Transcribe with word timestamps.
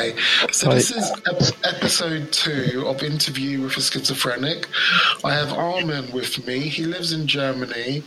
Hi. 0.00 0.14
So 0.50 0.68
Hi. 0.68 0.76
this 0.76 0.90
is 0.92 1.10
ep- 1.30 1.74
episode 1.74 2.32
two 2.32 2.84
of 2.86 3.02
Interview 3.02 3.60
with 3.60 3.76
a 3.76 3.82
Schizophrenic. 3.82 4.66
I 5.24 5.34
have 5.34 5.52
Amin 5.52 6.10
with 6.10 6.46
me. 6.46 6.60
He 6.60 6.84
lives 6.84 7.12
in 7.12 7.26
Germany. 7.26 8.02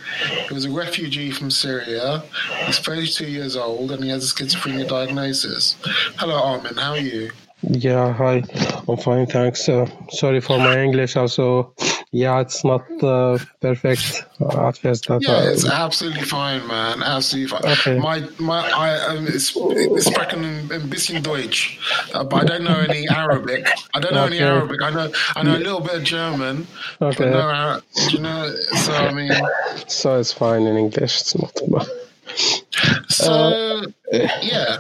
He 0.48 0.54
was 0.54 0.66
a 0.66 0.72
refugee 0.72 1.30
from 1.30 1.52
Syria. 1.52 2.24
He's 2.66 2.80
32 2.80 3.28
years 3.28 3.56
old 3.56 3.92
and 3.92 4.04
he 4.04 4.10
has 4.10 4.32
a 4.32 4.34
schizophrenia 4.34 4.88
diagnosis. 4.90 5.76
Hello, 6.18 6.36
Amin. 6.36 6.74
How 6.78 6.94
are 6.94 6.98
you? 6.98 7.30
Yeah, 7.62 8.12
hi. 8.12 8.44
I'm 8.88 8.98
fine, 8.98 9.28
thanks. 9.28 9.70
Uh, 9.70 9.86
sorry 10.10 10.42
for 10.42 10.58
my 10.58 10.82
English. 10.82 11.16
Also, 11.16 11.76
yeah, 12.14 12.40
it's 12.42 12.64
not 12.64 12.84
uh, 13.02 13.40
perfect 13.60 14.24
at 14.40 14.78
first. 14.78 15.08
That, 15.08 15.22
Yeah, 15.24 15.50
it's 15.52 15.66
uh, 15.66 15.72
absolutely 15.74 16.22
fine, 16.22 16.66
man. 16.68 17.02
Absolutely 17.02 17.50
fine. 17.50 17.66
Okay. 17.74 17.98
My 17.98 18.24
my 18.38 18.70
I 18.70 19.00
um, 19.08 19.26
it's 19.26 19.52
it's 19.56 20.06
sprechen 20.06 20.44
ein 20.72 20.90
bisschen 20.90 21.24
Deutsch, 21.24 21.80
uh, 22.14 22.24
but 22.24 22.44
I 22.44 22.46
don't 22.46 22.64
know 22.64 22.78
any 22.88 23.10
Arabic. 23.10 23.68
I 23.96 24.00
don't 24.00 24.14
know 24.14 24.26
any 24.26 24.40
Arabic. 24.40 24.80
I 24.84 24.92
know 24.92 25.12
I 25.36 25.42
know 25.42 25.56
a 25.56 25.64
little 25.66 25.82
bit 25.82 25.96
of 25.96 26.04
German. 26.04 26.68
Okay. 27.02 27.32
no, 27.32 27.50
Ara- 27.50 27.82
do 28.08 28.12
you 28.16 28.20
know? 28.20 28.54
So 28.78 28.94
I 28.94 29.12
mean, 29.12 29.32
so 29.88 30.20
it's 30.20 30.32
fine 30.32 30.68
in 30.68 30.78
English. 30.78 31.22
It's 31.22 31.36
not 31.36 31.54
bad. 31.68 31.88
so 33.10 33.82
yeah. 34.42 34.78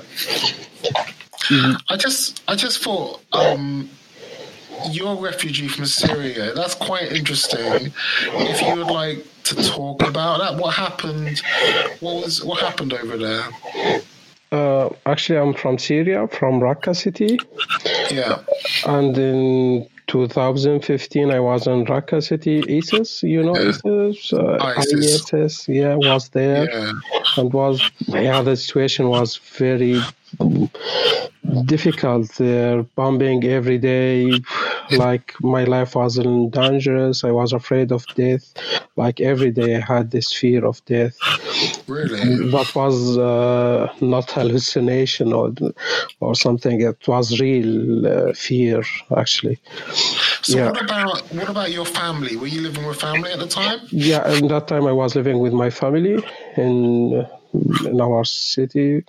I 1.89 1.97
just 1.97 2.43
I 2.47 2.55
just 2.55 2.83
thought 2.83 3.21
um, 3.33 3.89
you're 4.91 5.13
a 5.17 5.21
refugee 5.21 5.67
from 5.67 5.85
Syria. 5.85 6.53
That's 6.53 6.75
quite 6.75 7.11
interesting. 7.11 7.91
If 8.23 8.61
you 8.61 8.75
would 8.75 8.91
like 8.91 9.25
to 9.45 9.55
talk 9.55 10.03
about 10.07 10.39
that, 10.39 10.57
what 10.61 10.73
happened? 10.73 11.41
What 11.99 12.23
was 12.23 12.43
what 12.43 12.59
happened 12.59 12.93
over 12.93 13.17
there? 13.17 13.43
Uh, 14.51 14.89
actually, 15.07 15.39
I'm 15.39 15.53
from 15.55 15.79
Syria, 15.79 16.27
from 16.27 16.59
Raqqa 16.61 16.95
city, 16.95 17.39
Yeah. 18.11 18.37
and 18.85 19.17
in 19.17 19.87
2015 20.07 21.31
I 21.31 21.39
was 21.39 21.65
in 21.65 21.85
Raqqa 21.85 22.21
city. 22.21 22.61
ISIS, 22.77 23.23
you 23.23 23.41
know 23.41 23.55
Yeah. 23.57 23.69
ISIS, 23.69 24.31
uh, 24.33 24.57
ISIS. 24.61 25.23
ISIS, 25.33 25.67
yeah, 25.67 25.95
was 25.95 26.29
there. 26.29 26.69
Yeah. 26.71 26.91
and 27.37 27.51
was 27.51 27.81
yeah 28.07 28.41
the 28.43 28.55
situation 28.55 29.09
was 29.09 29.37
very 29.57 29.99
difficult 31.65 32.29
there 32.37 32.83
bombing 32.95 33.43
every 33.43 33.77
day 33.77 34.41
like 34.91 35.33
my 35.41 35.63
life 35.65 35.95
was 35.95 36.17
in 36.17 36.49
dangerous 36.49 37.23
i 37.23 37.31
was 37.31 37.53
afraid 37.53 37.91
of 37.91 38.07
death 38.15 38.53
like 38.95 39.19
every 39.21 39.51
day 39.51 39.75
i 39.75 39.79
had 39.79 40.11
this 40.11 40.31
fear 40.33 40.65
of 40.65 40.83
death 40.85 41.17
Really? 41.87 42.49
that 42.51 42.69
was 42.75 43.17
uh, 43.17 43.87
not 44.01 44.31
hallucination 44.37 45.33
or 45.33 45.51
or 46.19 46.35
something 46.35 46.81
it 46.81 47.07
was 47.07 47.39
real 47.39 48.05
uh, 48.07 48.33
fear 48.33 48.81
actually 49.17 49.59
So 50.41 50.57
Yeah. 50.57 50.69
what 50.71 50.81
about 50.81 51.21
what 51.37 51.49
about 51.49 51.71
your 51.71 51.85
family? 51.85 52.35
Were 52.35 52.47
you 52.55 52.61
living 52.61 52.85
with 52.87 52.99
family 52.99 53.31
at 53.31 53.39
the 53.39 53.47
time? 53.47 53.79
Yeah, 53.91 54.21
at 54.33 54.47
that 54.49 54.67
time 54.67 54.85
I 54.87 54.91
was 55.01 55.15
living 55.15 55.39
with 55.39 55.53
my 55.53 55.69
family 55.69 56.15
in 56.57 57.25
in 57.85 58.01
our 58.01 58.25
city 58.25 59.03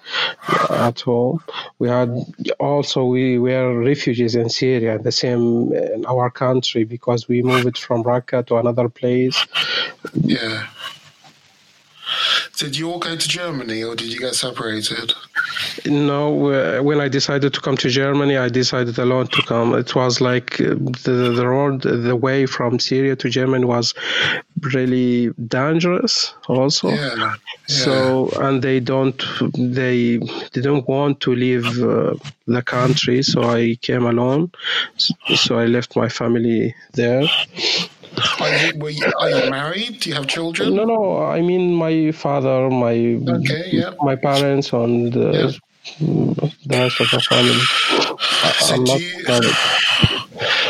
at 0.71 1.01
home. 1.01 1.43
We 1.79 1.89
had 1.89 2.11
also 2.59 3.05
we 3.05 3.39
were 3.39 3.79
refugees 3.79 4.35
in 4.35 4.49
Syria, 4.51 4.99
the 4.99 5.13
same 5.13 5.73
in 5.73 6.05
our 6.07 6.31
country 6.31 6.85
because 6.85 7.29
we 7.29 7.43
moved 7.43 7.79
from 7.79 8.05
Raqqa 8.05 8.47
to 8.47 8.57
another 8.57 8.89
place. 8.89 9.45
Yeah. 10.15 10.67
Did 12.57 12.77
you 12.77 12.91
all 12.91 12.99
go 12.99 13.17
to 13.17 13.29
Germany 13.29 13.83
or 13.83 13.95
did 13.95 14.13
you 14.13 14.19
get 14.19 14.35
separated? 14.35 15.13
No, 15.87 16.51
uh, 16.51 16.83
when 16.83 17.01
I 17.01 17.09
decided 17.09 17.53
to 17.55 17.61
come 17.61 17.77
to 17.79 17.89
Germany, 17.89 18.37
I 18.37 18.49
decided 18.49 18.99
alone 18.99 19.27
to 19.29 19.43
come. 19.43 19.75
It 19.75 19.95
was 19.95 20.21
like 20.21 20.61
uh, 20.61 20.75
the 21.05 21.33
the 21.35 21.47
road, 21.47 21.83
the 21.83 22.17
way 22.17 22.47
from 22.47 22.79
Syria 22.79 23.17
to 23.17 23.29
Germany 23.29 23.65
was 23.65 23.95
really 24.75 25.31
dangerous. 25.47 26.35
Also, 26.49 26.89
Yeah. 26.91 27.15
yeah. 27.17 27.35
So 27.67 28.31
and 28.41 28.63
they 28.63 28.81
don't 28.81 29.21
they 29.55 30.19
didn't 30.53 30.89
want 30.89 31.21
to 31.21 31.35
leave 31.35 31.67
uh, 31.83 32.15
the 32.47 32.63
country, 32.63 33.23
so 33.23 33.43
I 33.43 33.77
came 33.81 34.07
alone. 34.07 34.51
So, 34.97 35.15
so 35.35 35.59
I 35.59 35.67
left 35.67 35.97
my 35.97 36.09
family 36.09 36.75
there. 36.93 37.25
Are 38.41 38.57
you, 38.57 38.79
were 38.79 38.91
you, 38.91 39.13
are 39.21 39.31
you 39.31 39.51
married? 39.51 40.01
Do 40.01 40.09
you 40.11 40.15
have 40.17 40.27
children? 40.27 40.75
No, 40.75 40.85
no, 40.85 41.23
I 41.25 41.41
mean 41.41 41.75
my 41.75 42.11
father, 42.13 42.71
my 42.71 42.95
Okay, 43.29 43.69
yeah. 43.73 43.91
my 44.03 44.17
parents, 44.17 44.73
and 44.73 45.17
uh, 45.17 45.31
Yeah. 45.33 45.51
the 46.01 46.51
rest 46.71 47.01
of 47.01 47.11
the 47.11 47.21
family. 47.21 47.61
So 48.61 48.75
I'm 48.75 48.85
not 48.85 49.01
you- 49.01 49.25
married. 49.29 49.57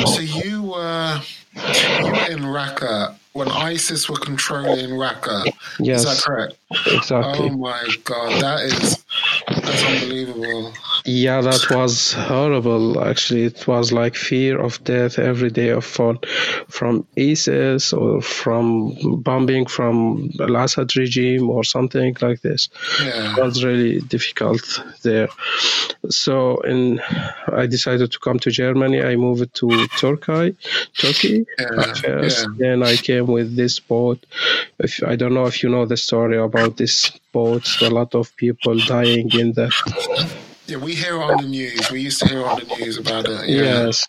So 0.08 0.20
you 0.20 0.62
were 0.62 1.20
you 1.54 2.04
were 2.04 2.30
in 2.30 2.40
Raqqa 2.40 3.14
when 3.32 3.48
ISIS 3.48 4.08
were 4.08 4.16
controlling 4.16 4.90
Raqqa. 4.90 5.44
Yes, 5.80 6.00
Is 6.04 6.04
that 6.06 6.22
correct? 6.24 6.54
Exactly. 6.86 7.48
Oh 7.50 7.56
my 7.56 7.86
god, 8.04 8.40
that 8.40 8.60
is 8.62 9.04
that's 9.48 9.84
unbelievable. 9.84 10.72
Yeah, 11.04 11.40
that 11.42 11.66
was 11.70 12.12
horrible. 12.14 13.02
Actually, 13.04 13.44
it 13.44 13.66
was 13.66 13.92
like 13.92 14.14
fear 14.16 14.58
of 14.58 14.82
death 14.84 15.18
every 15.18 15.50
day 15.50 15.68
of 15.68 15.84
fall 15.84 16.16
from 16.68 17.06
ISIS 17.18 17.92
or 17.92 18.22
from 18.22 18.94
bombing 19.22 19.66
from 19.66 20.30
Al 20.40 20.56
Assad 20.56 20.96
regime 20.96 21.50
or 21.50 21.62
something 21.62 22.16
like 22.20 22.40
this. 22.40 22.68
Yeah. 23.02 23.36
It 23.36 23.42
was 23.42 23.62
really 23.64 24.00
difficult 24.00 24.82
there. 25.02 25.28
So, 26.08 26.60
in 26.62 27.00
I 27.52 27.66
decided 27.66 28.10
to 28.12 28.18
come 28.18 28.38
to 28.40 28.50
Germany. 28.50 29.02
I 29.02 29.16
moved 29.16 29.54
to 29.56 29.86
Turkey, 29.98 30.56
Turkey 30.98 31.44
Yeah, 31.58 31.92
first. 31.94 32.46
yeah. 32.46 32.54
Then 32.56 32.82
I 32.82 32.96
came 32.96 33.26
with 33.26 33.56
this 33.56 33.78
boat. 33.78 34.24
If 34.78 35.02
I 35.02 35.16
don't 35.16 35.34
know 35.34 35.46
if 35.46 35.62
you 35.62 35.68
know 35.68 35.84
the 35.86 35.96
story 35.96 36.38
about 36.38 36.63
this 36.68 37.10
boat, 37.32 37.66
a 37.82 37.90
lot 37.90 38.14
of 38.14 38.34
people 38.36 38.78
dying 38.78 39.30
in 39.32 39.52
the 39.52 39.70
Yeah, 40.66 40.78
we 40.78 40.94
hear 40.94 41.20
on 41.20 41.42
the 41.42 41.48
news. 41.48 41.90
We 41.90 42.00
used 42.00 42.20
to 42.20 42.28
hear 42.28 42.42
on 42.46 42.58
the 42.58 42.76
news 42.76 42.96
about 42.96 43.26
it. 43.28 43.48
Yeah. 43.50 43.62
Yes. 43.62 44.08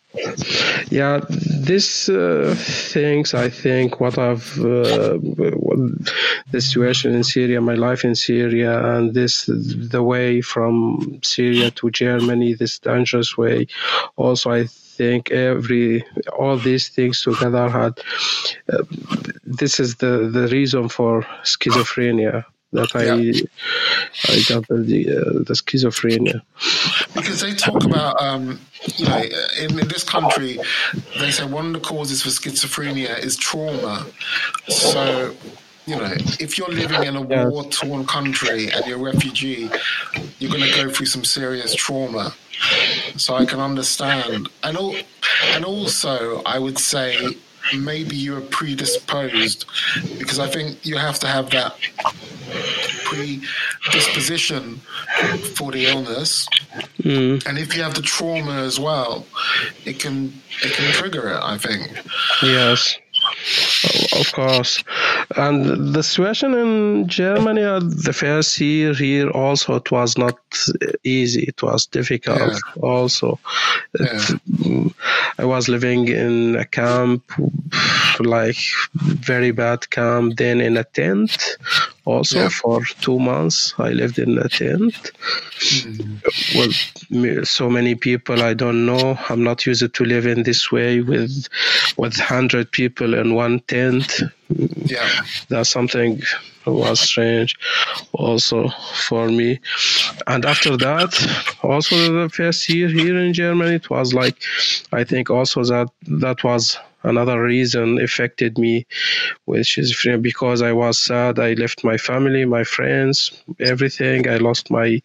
Yeah, 0.89 1.19
this 1.29 2.07
uh, 2.07 2.55
things 2.57 3.33
I 3.33 3.49
think 3.49 3.99
what 3.99 4.17
I've 4.17 4.57
uh, 4.59 5.19
the 6.51 6.61
situation 6.61 7.13
in 7.13 7.25
Syria, 7.25 7.59
my 7.59 7.73
life 7.73 8.05
in 8.05 8.15
Syria, 8.15 8.95
and 8.95 9.13
this 9.13 9.49
the 9.49 10.01
way 10.01 10.39
from 10.39 11.19
Syria 11.23 11.71
to 11.71 11.89
Germany, 11.89 12.53
this 12.53 12.79
dangerous 12.79 13.38
way. 13.38 13.67
Also, 14.15 14.51
I 14.51 14.67
think 14.97 15.31
every 15.31 16.03
all 16.38 16.57
these 16.57 16.89
things 16.89 17.22
together 17.22 17.69
had. 17.69 17.94
Uh, 18.72 18.83
this 19.44 19.79
is 19.79 19.95
the 19.95 20.29
the 20.31 20.47
reason 20.47 20.89
for 20.89 21.23
schizophrenia 21.44 22.45
that 22.75 22.91
I 22.95 23.06
I 24.31 24.41
got 24.47 24.67
the 24.67 25.01
uh, 25.17 25.44
the 25.47 25.53
schizophrenia. 25.53 26.41
Because 27.16 27.41
they 27.41 27.53
talk 27.53 27.83
about, 27.83 28.22
um, 28.22 28.59
you 28.97 29.06
know, 29.06 29.22
in, 29.61 29.79
in 29.79 29.88
this 29.88 30.03
country, 30.03 30.59
they 31.19 31.31
say 31.31 31.45
one 31.45 31.67
of 31.67 31.73
the 31.73 31.79
causes 31.79 32.22
for 32.22 32.29
schizophrenia 32.29 33.17
is 33.19 33.38
trauma. 33.38 34.06
So, 34.67 35.33
you 35.85 35.96
know, 35.96 36.13
if 36.40 36.57
you're 36.57 36.69
living 36.69 37.03
in 37.03 37.16
a 37.16 37.22
war 37.22 37.63
torn 37.66 38.06
country 38.06 38.72
and 38.72 38.85
you're 38.85 38.97
a 38.97 39.13
refugee, 39.13 39.69
you're 40.39 40.51
going 40.51 40.63
to 40.63 40.75
go 40.75 40.89
through 40.89 41.06
some 41.06 41.24
serious 41.24 41.75
trauma. 41.75 42.33
So 43.18 43.36
I 43.36 43.45
can 43.45 43.59
understand. 43.59 44.50
And, 44.63 44.77
al- 44.77 44.95
and 45.54 45.65
also, 45.65 46.42
I 46.45 46.59
would 46.59 46.80
say 46.80 47.36
maybe 47.75 48.15
you 48.15 48.38
are 48.38 48.42
predisposed 48.42 49.65
because 50.18 50.39
I 50.39 50.48
think 50.48 50.86
you 50.86 50.98
have 50.98 51.19
to 51.19 51.27
have 51.27 51.50
that 51.51 51.77
predisposition 53.04 54.77
for 55.56 55.71
the 55.71 55.86
illness. 55.88 56.48
Mm. 57.00 57.45
And 57.45 57.57
if 57.57 57.75
you 57.75 57.83
have 57.83 57.95
the 57.95 58.01
trauma 58.01 58.54
as 58.54 58.80
well, 58.80 59.25
it 59.86 60.00
can 60.00 60.33
it 60.63 60.74
can 60.74 60.92
trigger 60.94 61.30
it. 61.30 61.39
I 61.42 61.57
think. 61.57 62.01
Yes, 62.44 62.98
of 64.13 64.31
course. 64.33 64.83
And 65.36 65.94
the 65.94 66.04
situation 66.04 66.54
in 66.54 67.07
Germany 67.07 67.63
at 67.63 67.83
the 68.04 68.13
first 68.13 68.60
year 68.60 68.94
here 68.94 69.30
also 69.30 69.75
it 69.75 69.92
was 69.92 70.18
not 70.18 70.38
easy. 71.04 71.44
It 71.44 71.62
was 71.63 71.86
difficult 71.88 72.39
Yeah. 72.39 72.81
also. 72.81 73.39
It- 73.94 74.39
mm, 74.62 74.94
I 75.38 75.45
was 75.45 75.68
living 75.68 76.07
in 76.07 76.56
a 76.56 76.66
camp, 76.66 77.24
like 78.19 78.57
very 78.94 79.51
bad 79.51 79.89
camp, 79.89 80.38
then 80.38 80.62
in 80.62 80.77
a 80.77 80.83
tent 80.83 81.57
also 82.06 82.39
yeah. 82.39 82.50
for 82.50 82.81
two 83.01 83.19
months. 83.19 83.74
I 83.78 83.92
lived 83.92 84.19
in 84.19 84.38
a 84.38 84.48
tent. 84.50 85.12
Mm. 85.60 86.21
Well, 86.56 86.71
so 87.44 87.69
many 87.69 87.95
people 87.95 88.41
I 88.41 88.53
don't 88.53 88.85
know. 88.85 89.17
I'm 89.29 89.44
not 89.44 89.65
used 89.65 89.94
to 89.94 90.06
living 90.06 90.44
this 90.44 90.71
way 90.71 91.01
with 91.01 91.47
with 91.97 92.15
hundred 92.17 92.71
people 92.71 93.13
in 93.13 93.35
one 93.35 93.59
tent. 93.62 94.21
Yeah, 94.50 95.09
that's 95.50 95.69
something 95.69 96.21
was 96.65 97.00
strange 97.00 97.56
also 98.13 98.69
for 99.07 99.27
me 99.27 99.59
and 100.27 100.45
after 100.45 100.75
that 100.77 101.13
also 101.63 101.95
the 102.23 102.29
first 102.29 102.67
year 102.69 102.88
here 102.88 103.18
in 103.18 103.33
germany 103.33 103.75
it 103.75 103.89
was 103.89 104.13
like 104.13 104.41
i 104.91 105.03
think 105.03 105.29
also 105.29 105.63
that 105.63 105.89
that 106.07 106.44
was 106.44 106.77
another 107.06 107.42
reason 107.42 108.00
affected 108.02 108.57
me 108.57 108.86
with 109.46 109.62
schizophrenia 109.62 110.22
because 110.22 110.62
I 110.62 110.74
was 110.74 110.98
sad. 111.00 111.40
I 111.40 111.54
left 111.54 111.84
my 111.84 111.98
family, 111.98 112.46
my 112.46 112.63
friends, 112.63 113.44
everything. 113.60 114.28
I 114.28 114.38
lost 114.38 114.72
my 114.72 115.02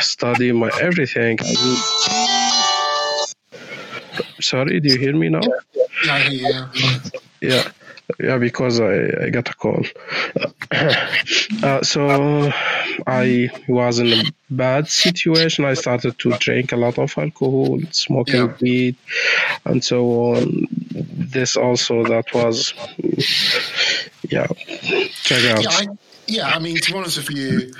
study, 0.00 0.52
my 0.52 0.70
everything. 0.80 1.38
Sorry, 4.40 4.80
do 4.80 4.88
you 4.88 4.98
hear 4.98 5.14
me 5.14 5.28
now? 5.28 5.42
Yeah, 6.04 6.28
you. 6.28 6.64
Yeah 7.40 7.70
yeah 8.18 8.38
because 8.38 8.80
i, 8.80 9.24
I 9.24 9.30
got 9.30 9.48
a 9.48 9.54
call 9.54 9.84
uh, 11.62 11.82
so 11.82 12.50
i 13.06 13.50
was 13.68 13.98
in 13.98 14.08
a 14.08 14.22
bad 14.50 14.88
situation 14.88 15.64
i 15.64 15.74
started 15.74 16.18
to 16.18 16.30
drink 16.38 16.72
a 16.72 16.76
lot 16.76 16.98
of 16.98 17.16
alcohol 17.16 17.78
smoking 17.90 18.46
yeah. 18.46 18.54
weed 18.60 18.96
and 19.64 19.82
so 19.84 20.34
on 20.34 20.66
this 20.90 21.56
also 21.56 22.04
that 22.04 22.32
was 22.34 22.74
yeah 24.28 24.46
check 25.22 25.44
out 25.52 25.62
yeah 25.62 25.70
I, 25.70 25.86
yeah 26.26 26.48
I 26.48 26.58
mean 26.58 26.76
to 26.76 26.92
be 26.92 26.98
honest 26.98 27.16
with 27.18 27.30
you 27.30 27.72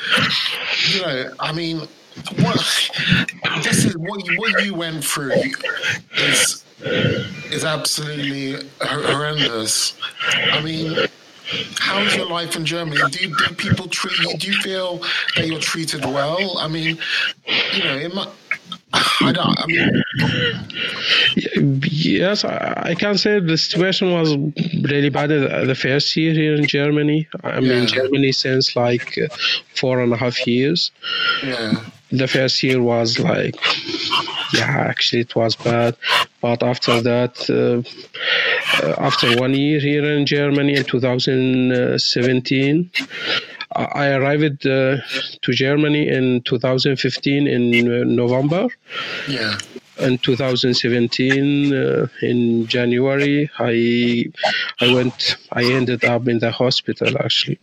you 0.89 1.03
know 1.03 1.33
i 1.41 1.53
mean 1.53 1.79
what 2.43 2.91
this 3.63 3.85
is 3.85 3.97
what 3.97 4.25
you, 4.27 4.39
what 4.39 4.65
you 4.65 4.75
went 4.75 5.05
through 5.05 5.33
is 6.17 6.65
is 6.83 7.65
absolutely 7.65 8.69
horrendous. 8.81 9.95
I 10.53 10.61
mean, 10.63 10.97
how's 11.79 12.17
your 12.17 12.27
life 12.27 12.57
in 12.57 12.65
Germany? 12.65 13.01
Do, 13.11 13.35
do 13.35 13.55
people 13.55 13.89
treat 13.89 14.19
you? 14.19 14.37
Do 14.37 14.47
you 14.49 14.55
feel 14.61 15.03
that 15.37 15.47
you're 15.47 15.61
treated 15.61 16.05
well? 16.05 16.59
I 16.59 16.69
mean, 16.69 16.99
you 17.75 17.85
know, 17.85 17.97
it 17.97 18.15
might, 18.15 18.29
I 18.93 19.33
don't. 19.33 19.59
I 19.59 19.67
mean, 19.67 20.03
yes, 21.91 22.45
I, 22.45 22.83
I 22.87 22.95
can 22.95 23.17
say 23.19 23.41
the 23.41 23.57
situation 23.57 24.13
was 24.13 24.37
really 24.83 25.11
bad 25.11 25.31
the 25.31 25.75
first 25.75 26.17
year 26.17 26.33
here 26.33 26.55
in 26.55 26.67
Germany. 26.67 27.29
I'm 27.45 27.65
yeah. 27.65 27.75
in 27.75 27.87
Germany 27.87 28.33
since 28.33 28.77
like 28.77 29.19
four 29.75 30.01
and 30.01 30.13
a 30.13 30.17
half 30.17 30.47
years. 30.47 30.91
Yeah. 31.45 31.85
The 32.11 32.27
first 32.27 32.63
year 32.63 32.83
was 32.83 33.19
like, 33.21 33.57
yeah, 34.53 34.87
actually 34.89 35.23
it 35.23 35.35
was 35.35 35.57
bad. 35.57 35.97
But 36.41 36.63
after 36.63 37.01
that, 37.03 37.51
uh, 37.51 37.83
uh 38.83 38.95
after 38.99 39.37
one 39.39 39.55
year 39.55 39.81
here 39.81 40.05
in 40.05 40.27
Germany 40.27 40.77
in 40.77 40.85
2017, 40.85 42.91
I 43.77 44.09
arrived 44.09 44.67
uh, 44.67 44.97
to 45.43 45.53
Germany 45.53 46.09
in 46.09 46.43
2015 46.43 47.47
in 47.47 48.17
November. 48.17 48.67
Yeah. 49.29 49.59
In 50.01 50.19
2017, 50.19 51.75
uh, 51.75 52.07
in 52.23 52.67
January, 52.67 53.51
I 53.59 54.27
I 54.81 54.93
went. 54.95 55.37
I 55.53 55.65
ended 55.65 56.05
up 56.05 56.29
in 56.29 56.39
the 56.39 56.51
hospital 56.51 57.19
actually. 57.19 57.59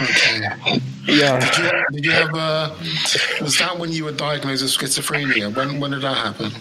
Okay. 0.00 0.80
Yeah. 1.06 1.40
Did 1.40 1.58
you, 1.58 1.84
did 1.92 2.04
you 2.04 2.12
have 2.12 2.34
a? 2.34 2.76
Was 3.42 3.58
that 3.58 3.78
when 3.78 3.92
you 3.92 4.04
were 4.04 4.12
diagnosed 4.12 4.62
with 4.62 4.72
schizophrenia? 4.72 5.54
When 5.54 5.80
when 5.80 5.90
did 5.90 6.02
that 6.02 6.16
happen? 6.16 6.52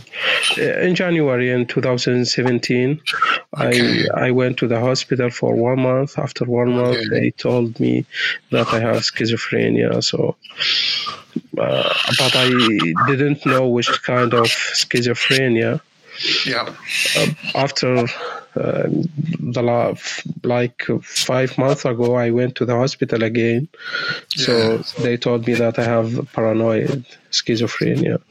In 0.58 0.96
January 0.96 1.52
in 1.52 1.66
2017, 1.66 3.02
okay. 3.60 4.08
I 4.14 4.28
I 4.28 4.32
went 4.32 4.58
to 4.58 4.68
the 4.68 4.80
hospital 4.80 5.30
for 5.30 5.56
one 5.56 5.82
month. 5.82 6.18
After 6.18 6.46
one 6.46 6.74
month, 6.74 6.98
okay. 6.98 7.10
they 7.10 7.32
told 7.32 7.80
me 7.80 8.06
that 8.52 8.68
I 8.74 8.80
have 8.80 8.98
schizophrenia. 8.98 10.04
So, 10.04 10.36
uh, 11.58 11.94
but 12.18 12.36
I 12.36 12.50
didn't 13.08 13.46
know 13.46 13.68
which 13.68 13.90
kind 14.04 14.34
of 14.34 14.48
schizophrenia. 14.48 15.82
Yeah. 16.46 16.74
Uh, 17.18 17.28
after 17.56 18.06
uh, 18.56 18.88
the 19.40 19.64
last, 19.64 20.24
like 20.44 20.86
five 21.02 21.58
months 21.58 21.86
ago, 21.86 22.16
I 22.16 22.30
went 22.30 22.56
to 22.56 22.66
the 22.66 22.76
hospital 22.76 23.24
again. 23.24 23.68
Yeah. 24.36 24.82
So 24.82 25.02
they 25.02 25.18
told 25.18 25.48
me 25.48 25.56
that 25.56 25.80
I 25.80 25.84
have 25.84 26.28
paranoid 26.34 27.06
schizophrenia. 27.32 28.22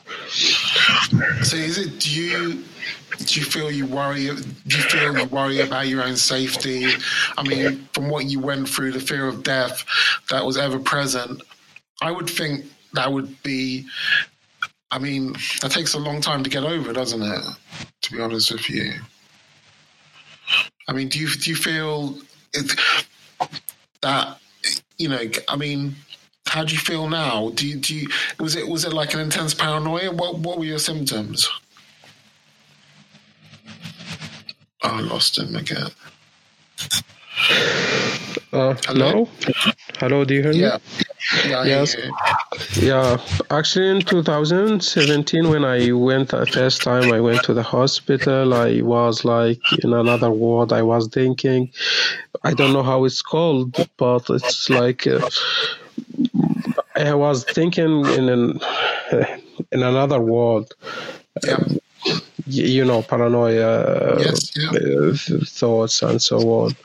So 1.45 1.57
is 1.57 1.79
it? 1.79 1.99
Do 1.99 2.11
you 2.11 2.63
do 3.19 3.41
you 3.41 3.47
feel 3.47 3.71
you 3.71 3.87
worry? 3.87 4.27
Do 4.27 4.77
you 4.77 4.83
feel 4.83 5.19
you 5.19 5.25
worry 5.27 5.61
about 5.61 5.89
your 5.89 6.03
own 6.03 6.17
safety? 6.17 6.87
I 7.37 7.43
mean, 7.43 7.89
from 7.93 8.09
what 8.09 8.27
you 8.27 8.41
went 8.41 8.69
through, 8.69 8.93
the 8.93 9.01
fear 9.01 9.27
of 9.27 9.43
death 9.43 9.85
that 10.31 10.45
was 10.45 10.57
ever 10.57 10.79
present. 10.79 11.43
I 12.01 12.11
would 12.11 12.29
think 12.29 12.65
that 12.95 13.13
would 13.13 13.43
be. 13.43 13.87
I 14.91 14.99
mean, 14.99 15.33
that 15.63 15.71
takes 15.71 15.95
a 15.95 15.99
long 15.99 16.21
time 16.21 16.45
to 16.45 16.51
get 16.51 16.65
over, 16.65 16.93
doesn't 16.93 17.23
it? 17.23 17.43
To 18.03 18.13
be 18.13 18.21
honest 18.21 18.53
with 18.53 18.69
you. 18.69 18.93
I 20.89 20.93
mean, 20.93 21.09
do 21.09 21.19
you 21.19 21.29
do 21.29 21.51
you 21.51 21.57
feel 21.57 22.19
it, 22.53 22.79
that 24.03 24.39
you 24.99 25.09
know? 25.09 25.21
I 25.49 25.57
mean, 25.57 25.95
how 26.47 26.65
do 26.65 26.75
you 26.75 26.79
feel 26.79 27.09
now? 27.09 27.51
Do 27.51 27.67
you, 27.67 27.77
do 27.77 27.95
you, 27.95 28.09
was 28.39 28.57
it 28.57 28.69
was 28.69 28.85
it 28.85 28.93
like 28.93 29.15
an 29.15 29.21
intense 29.21 29.55
paranoia? 29.55 30.13
What 30.13 30.39
what 30.39 30.59
were 30.59 30.65
your 30.65 30.79
symptoms? 30.79 31.49
Oh, 34.83 34.91
I 34.91 35.01
lost 35.01 35.39
him 35.39 35.55
again. 35.57 35.89
Uh, 38.53 38.77
hello? 38.85 39.27
Hello, 39.99 40.27
do 40.27 40.35
you 40.35 40.43
hear 40.43 40.53
yeah. 40.53 40.77
me? 40.77 41.51
Yeah. 41.51 41.65
Yes. 41.65 41.97
Yeah. 42.77 43.17
Actually, 43.51 43.89
in 43.89 44.03
2017, 44.03 45.49
when 45.49 45.65
I 45.65 45.91
went 45.93 46.29
the 46.29 46.45
first 46.45 46.83
time, 46.83 47.13
I 47.13 47.21
went 47.21 47.43
to 47.45 47.55
the 47.55 47.63
hospital. 47.63 48.53
I 48.53 48.83
was 48.83 49.25
like 49.25 49.61
in 49.83 49.95
another 49.95 50.31
ward. 50.31 50.71
I 50.71 50.83
was 50.83 51.09
thinking, 51.09 51.71
I 52.45 52.53
don't 52.53 52.75
know 52.75 52.83
how 52.83 53.05
it's 53.05 53.23
called, 53.23 53.89
but 53.97 54.29
it's 54.29 54.69
like 54.69 55.07
uh, 55.07 55.27
I 56.95 57.15
was 57.15 57.45
thinking 57.45 58.05
in 58.05 58.29
an 58.29 58.61
in 59.71 59.83
another 59.83 60.21
world. 60.21 60.75
Yeah 61.43 61.65
you 62.47 62.85
know, 62.85 63.03
paranoia 63.03 64.19
yes, 64.19 64.53
yeah. 64.57 64.71
Uh, 64.71 65.15
thoughts 65.45 66.03
and 66.03 66.21
so 66.21 66.39
on. 66.39 66.77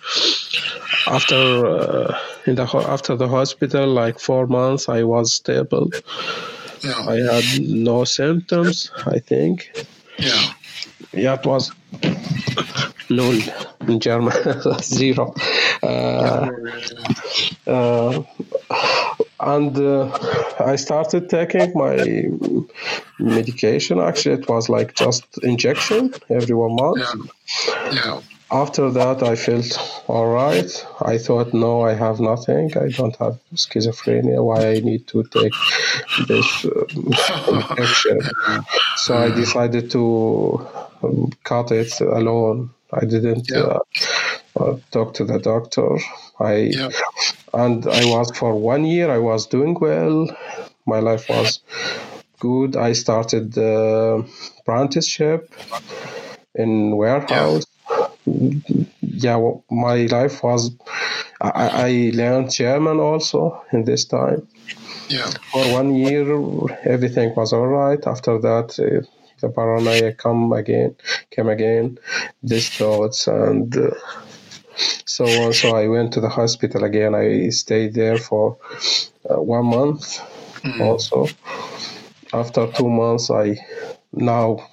After 1.07 1.65
uh, 1.65 2.19
in 2.45 2.55
the 2.55 2.63
after 2.63 3.15
the 3.15 3.27
hospital, 3.27 3.87
like 3.87 4.19
four 4.19 4.47
months, 4.47 4.89
I 4.89 5.03
was 5.03 5.33
stable. 5.33 5.89
Yeah. 6.83 7.05
I 7.07 7.15
had 7.33 7.61
no 7.61 8.03
symptoms. 8.03 8.91
I 9.05 9.19
think. 9.19 9.71
Yeah. 10.17 10.53
Yeah, 11.13 11.35
it 11.35 11.45
was 11.45 11.71
null 13.09 13.39
in 13.87 13.99
German, 13.99 14.33
zero. 14.81 15.33
Uh, 15.81 16.49
uh, 17.67 18.23
and 19.39 19.77
uh, 19.77 20.17
I 20.59 20.75
started 20.75 21.29
taking 21.29 21.71
my 21.73 22.29
medication. 23.19 23.99
Actually, 23.99 24.41
it 24.41 24.49
was 24.49 24.69
like 24.69 24.95
just 24.95 25.25
injection 25.43 26.13
every 26.29 26.55
one 26.55 26.75
month. 26.75 26.99
Yeah. 26.99 27.91
yeah. 27.91 28.21
After 28.49 28.89
that, 28.91 29.23
I 29.23 29.35
felt 29.35 30.03
all 30.07 30.27
right. 30.27 30.85
I 31.01 31.17
thought, 31.17 31.53
no, 31.53 31.81
I 31.81 31.93
have 31.93 32.19
nothing. 32.19 32.71
I 32.77 32.87
don't 32.89 33.15
have 33.17 33.39
schizophrenia. 33.55 34.43
Why 34.43 34.69
I 34.71 34.79
need 34.79 35.07
to 35.07 35.23
take 35.23 35.53
this 36.27 36.65
uh, 36.65 37.69
injection? 37.69 38.21
So 38.95 39.17
I 39.17 39.31
decided 39.31 39.91
to 39.91 40.65
um, 41.03 41.31
cut 41.43 41.71
it 41.71 41.99
alone. 41.99 42.69
I 42.93 43.01
didn't. 43.01 43.49
Yeah. 43.49 43.59
Uh, 43.59 43.79
uh, 44.59 44.77
talk 44.91 45.13
to 45.13 45.23
the 45.25 45.39
doctor. 45.39 45.97
I 46.39 46.71
yeah. 46.73 46.89
and 47.53 47.85
I 47.85 48.05
was 48.05 48.35
for 48.35 48.55
one 48.55 48.85
year. 48.85 49.11
I 49.11 49.19
was 49.19 49.45
doing 49.45 49.77
well. 49.79 50.35
My 50.85 50.99
life 50.99 51.29
was 51.29 51.59
good. 52.39 52.75
I 52.75 52.93
started 52.93 53.53
the 53.53 54.25
apprenticeship 54.59 55.53
in 56.55 56.95
warehouse. 56.95 57.66
Yeah. 59.01 59.57
my 59.69 60.05
life 60.05 60.43
was. 60.43 60.71
I, 61.39 61.69
I 61.87 62.11
learned 62.13 62.51
German 62.51 62.99
also 62.99 63.63
in 63.71 63.83
this 63.83 64.05
time. 64.05 64.47
Yeah. 65.09 65.29
For 65.51 65.71
one 65.71 65.95
year, 65.95 66.25
everything 66.83 67.33
was 67.35 67.53
all 67.53 67.67
right. 67.67 68.05
After 68.05 68.39
that, 68.39 68.79
uh, 68.79 69.05
the 69.39 69.49
paranoia 69.49 70.13
come 70.13 70.51
again, 70.51 70.95
came 71.29 71.49
again, 71.49 71.99
these 72.43 72.69
thoughts 72.69 73.27
and. 73.27 73.75
Uh, 73.75 73.91
so 75.05 75.25
on. 75.25 75.53
So 75.53 75.75
I 75.75 75.87
went 75.87 76.13
to 76.13 76.21
the 76.21 76.29
hospital 76.29 76.83
again. 76.83 77.15
I 77.15 77.49
stayed 77.49 77.93
there 77.93 78.17
for 78.17 78.57
uh, 79.29 79.41
one 79.41 79.65
month. 79.65 80.19
Mm. 80.63 80.81
Also, 80.81 81.27
after 82.33 82.71
two 82.71 82.89
months, 82.89 83.31
I 83.31 83.57
now 84.11 84.67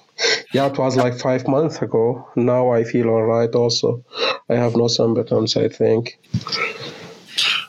yeah, 0.53 0.67
it 0.67 0.77
was 0.77 0.95
like 0.95 1.19
five 1.19 1.47
months 1.47 1.81
ago. 1.81 2.27
Now 2.35 2.71
I 2.71 2.83
feel 2.83 3.09
all 3.09 3.23
right. 3.23 3.53
Also, 3.53 4.03
I 4.49 4.55
have 4.55 4.75
no 4.75 4.87
symptoms. 4.87 5.57
I 5.57 5.67
think. 5.69 6.19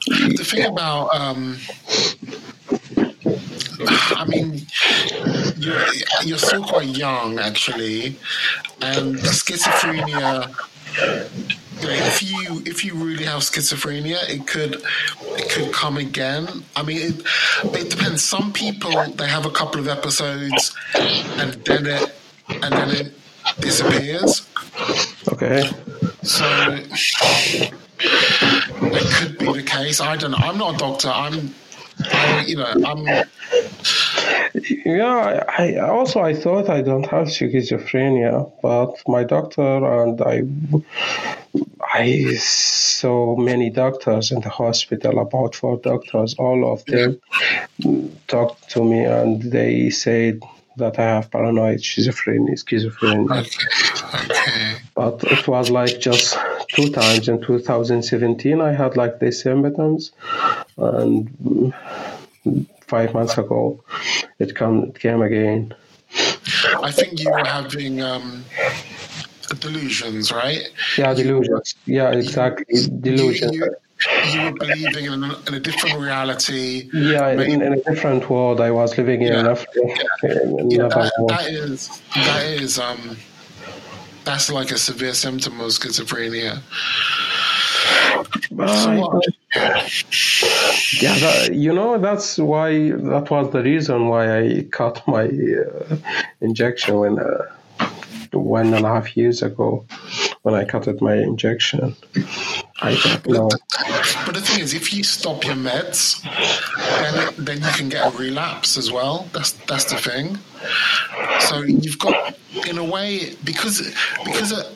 The 0.07 0.45
thing 0.45 0.67
about 0.67 1.15
um, 1.15 1.57
I 3.81 4.25
mean, 4.27 4.67
you're, 5.59 5.85
you're 6.25 6.39
still 6.39 6.65
quite 6.65 6.89
young, 6.89 7.39
actually, 7.39 8.17
and 8.81 9.17
schizophrenia. 9.17 10.55
if 11.83 12.23
you 12.23 12.63
if 12.65 12.85
you 12.85 12.95
really 12.95 13.25
have 13.25 13.41
schizophrenia, 13.41 14.29
it 14.29 14.47
could 14.47 14.83
it 15.23 15.51
could 15.51 15.73
come 15.73 15.97
again. 15.97 16.47
I 16.75 16.83
mean, 16.83 16.99
it, 16.99 17.27
it 17.75 17.91
depends. 17.91 18.25
Some 18.25 18.53
people 18.53 18.93
they 19.13 19.29
have 19.29 19.47
a 19.47 19.51
couple 19.51 19.81
of 19.81 19.89
episodes, 19.89 20.75
and 20.95 21.53
then 21.65 21.87
it 21.87 22.16
and 22.49 22.73
then 22.73 22.91
it 22.91 23.13
disappears. 23.61 24.47
Okay. 25.33 25.69
So 26.23 26.45
it 27.49 27.73
could 29.15 29.39
be 29.39 29.53
the 29.53 29.63
case. 29.65 30.01
I 30.01 30.17
don't 30.17 30.33
know. 30.33 30.39
I'm 30.39 30.59
not 30.59 30.75
a 30.75 30.79
doctor. 30.79 31.09
I'm 31.09 31.55
I, 32.05 32.45
you 32.47 32.57
know, 32.57 32.67
I'm. 32.85 33.07
Yeah, 34.85 35.45
I 35.59 35.79
also 35.79 36.21
I 36.21 36.35
thought 36.35 36.69
I 36.69 36.83
don't 36.83 37.07
have 37.07 37.29
schizophrenia, 37.29 38.53
but 38.63 38.97
my 39.07 39.25
doctor 39.25 39.63
and 39.63 40.21
I, 40.21 40.43
I 41.83 42.35
saw 42.35 43.37
many 43.37 43.71
doctors 43.71 44.31
in 44.31 44.41
the 44.41 44.49
hospital, 44.49 45.19
about 45.19 45.55
four 45.55 45.79
doctors, 45.79 46.35
all 46.35 46.73
of 46.73 46.85
them 46.87 47.21
talked 48.29 48.71
to 48.71 48.85
me 48.85 49.05
and 49.05 49.43
they 49.43 49.91
said 49.91 50.41
that 50.77 50.99
I 50.99 51.03
have 51.03 51.31
paranoid 51.31 51.81
schizophrenia. 51.81 52.55
schizophrenia. 52.55 53.31
Okay. 53.41 54.31
Okay. 54.31 54.77
But 54.95 55.25
it 55.25 55.47
was 55.49 55.71
like 55.71 56.01
just 56.01 56.37
two 56.69 56.91
times 56.91 57.29
in 57.29 57.43
2017 57.43 58.61
I 58.61 58.73
had 58.73 58.97
like 58.97 59.21
these 59.21 59.43
symptoms, 59.43 60.13
and 60.77 61.75
five 62.87 63.13
months 63.15 63.37
ago 63.37 63.83
it 64.39 64.55
come 64.55 64.85
it 64.85 64.99
came 64.99 65.23
again. 65.23 65.75
I 66.83 66.93
think 66.93 67.21
you 67.21 67.31
were 67.31 67.45
having 67.45 68.01
um, 68.01 68.45
delusions, 69.61 70.33
right? 70.33 70.63
Yeah, 70.97 71.15
delusions. 71.15 71.75
Yeah, 71.85 72.13
exactly. 72.13 72.87
Delusions. 73.01 73.53
You, 73.53 73.65
you, 73.65 73.77
you 74.35 74.43
were 74.43 74.53
believing 74.53 75.05
in 75.07 75.25
a, 75.25 75.39
in 75.47 75.55
a 75.55 75.61
different 75.61 75.99
reality. 75.99 76.89
Yeah, 76.93 77.31
in, 77.31 77.63
in, 77.63 77.73
a 77.73 77.81
different 77.83 78.29
world 78.29 78.61
I 78.61 78.71
was 78.71 78.97
living 78.97 79.23
in. 79.23 79.33
Yeah, 79.33 79.65
yeah. 79.75 80.31
in 80.43 80.71
yeah 80.71 80.89
that, 80.89 81.13
that 81.29 81.47
is 81.49 82.03
that 82.15 82.45
is 82.45 82.79
um 82.79 83.17
that's 84.25 84.51
like 84.51 84.71
a 84.73 84.79
severe 84.79 85.15
symptom 85.15 85.61
of 85.61 85.69
schizophrenia. 85.69 86.61
Uh, 88.59 89.21
yeah, 91.01 91.19
that, 91.19 91.51
you 91.53 91.73
know 91.73 91.99
that's 91.99 92.39
why 92.39 92.91
that 92.91 93.31
was 93.31 93.51
the 93.53 93.63
reason 93.63 94.09
why 94.09 94.39
I 94.41 94.67
cut 94.71 95.03
my 95.07 95.25
uh, 95.25 95.97
injection 96.41 96.99
when 96.99 97.19
uh, 97.19 97.45
one 98.33 98.75
and 98.75 98.85
a 98.85 98.89
half 98.89 99.17
years 99.17 99.43
ago 99.43 99.85
when 100.43 100.55
I 100.55 100.65
cut 100.65 101.01
my 101.01 101.15
injection. 101.15 101.95
I. 102.81 103.21
But 103.25 104.35
the 104.35 104.41
thing 104.41 104.61
is, 104.63 104.75
if 104.75 104.93
you 104.93 105.03
stop 105.03 105.45
your 105.45 105.55
meds, 105.55 106.23
then 107.01 107.35
then 107.39 107.57
you 107.63 107.73
can 107.73 107.89
get 107.89 108.13
a 108.13 108.17
relapse 108.17 108.77
as 108.77 108.93
well. 108.93 109.29
That's 109.33 109.53
that's 109.67 109.85
the 109.85 109.97
thing. 109.97 110.39
So 111.41 111.63
you've 111.63 111.99
got, 111.99 112.37
in 112.69 112.79
a 112.79 112.85
way, 112.85 113.35
because 113.45 113.81
because 114.25 114.53
uh, 114.53 114.71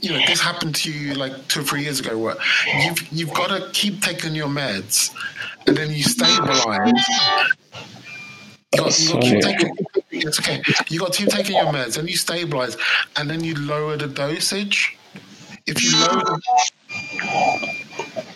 you 0.00 0.10
know 0.10 0.20
this 0.26 0.40
happened 0.40 0.74
to 0.76 0.92
you 0.92 1.14
like 1.14 1.48
two 1.48 1.60
or 1.60 1.64
three 1.64 1.82
years 1.82 2.00
ago. 2.00 2.16
Where 2.18 2.36
you've 2.82 3.12
you've 3.12 3.34
got 3.34 3.48
to 3.48 3.68
keep 3.72 4.00
taking 4.00 4.34
your 4.34 4.48
meds, 4.48 5.12
and 5.66 5.76
then 5.76 5.90
you 5.90 6.02
stabilize. 6.02 6.92
You 8.72 8.78
got, 8.78 9.00
you 9.00 9.12
got 9.12 9.22
to 9.22 9.28
keep 9.28 9.40
taking, 9.40 9.76
it's 10.12 10.38
okay. 10.38 10.62
You 10.88 11.00
got 11.00 11.12
to 11.12 11.18
keep 11.18 11.30
taking 11.30 11.56
your 11.56 11.72
meds, 11.72 11.98
and 11.98 12.08
you 12.08 12.16
stabilize, 12.16 12.76
and 13.16 13.28
then 13.28 13.42
you 13.42 13.56
lower 13.56 13.96
the 13.96 14.06
dosage. 14.06 14.96
If 15.66 15.82
you 15.82 15.90
lower 15.98 16.22
the, 16.24 16.40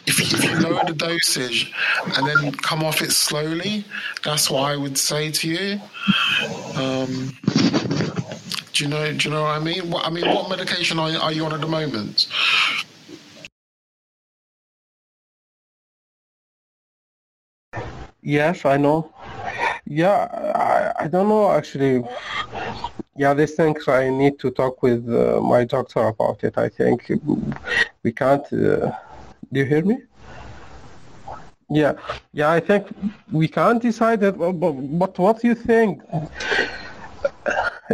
if 0.07 0.21
you, 0.21 0.59
lower 0.61 0.85
the 0.85 0.95
dosage 0.95 1.73
and 2.17 2.27
then 2.27 2.53
come 2.53 2.83
off 2.85 3.03
it 3.03 3.13
slowly, 3.13 3.85
that's 4.25 4.51
what 4.51 4.71
I 4.71 4.77
would 4.77 4.99
say 4.99 5.31
to 5.31 5.49
you. 5.49 5.81
Um, 6.77 7.33
do 8.73 8.85
you 8.85 8.91
know? 8.91 9.13
Do 9.13 9.29
you 9.29 9.35
know 9.35 9.43
what 9.43 9.51
I 9.51 9.59
mean? 9.61 9.91
What 9.91 10.07
I 10.07 10.11
mean, 10.11 10.27
what 10.27 10.51
medication 10.51 10.99
are, 10.99 11.11
are 11.11 11.33
you 11.33 11.45
on 11.45 11.53
at 11.53 11.61
the 11.61 11.69
moment? 11.69 12.27
Yes, 18.23 18.65
I 18.65 18.77
know. 18.79 19.13
Yeah, 19.87 20.93
I, 20.99 21.05
I 21.05 21.09
don't 21.09 21.29
know 21.29 21.51
actually. 21.51 22.03
Yeah, 23.17 23.33
these 23.33 23.55
things 23.55 23.87
I 23.87 24.11
need 24.11 24.39
to 24.41 24.51
talk 24.51 24.83
with 24.83 25.09
uh, 25.09 25.41
my 25.41 25.65
doctor 25.65 26.01
about 26.01 26.43
it. 26.43 26.59
I 26.59 26.69
think 26.69 27.11
we 28.03 28.13
can't. 28.13 28.45
Uh, 28.53 28.91
do 29.53 29.61
you 29.61 29.65
hear 29.65 29.85
me? 29.85 29.99
Yeah, 31.71 31.93
yeah. 32.33 32.51
I 32.51 32.61
think 32.61 32.89
we 33.31 33.47
can't 33.47 33.81
decide 33.81 34.21
that. 34.21 34.37
But, 34.37 34.53
but 34.53 35.19
what 35.19 35.41
do 35.41 35.49
you 35.49 35.55
think? 35.55 36.03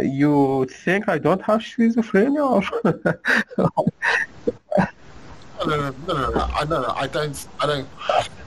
You 0.01 0.67
think 0.85 1.07
I 1.07 1.17
don't 1.17 1.41
have 1.41 1.61
schizophrenia? 1.61 2.63
No, 5.65 5.75
no, 5.75 5.95
no, 6.07 6.13
no, 6.13 6.29
no, 6.31 6.49
I 6.55 6.65
know, 6.65 6.93
I 6.95 7.07
don't, 7.07 7.47
I 7.59 7.67
don't, 7.67 7.87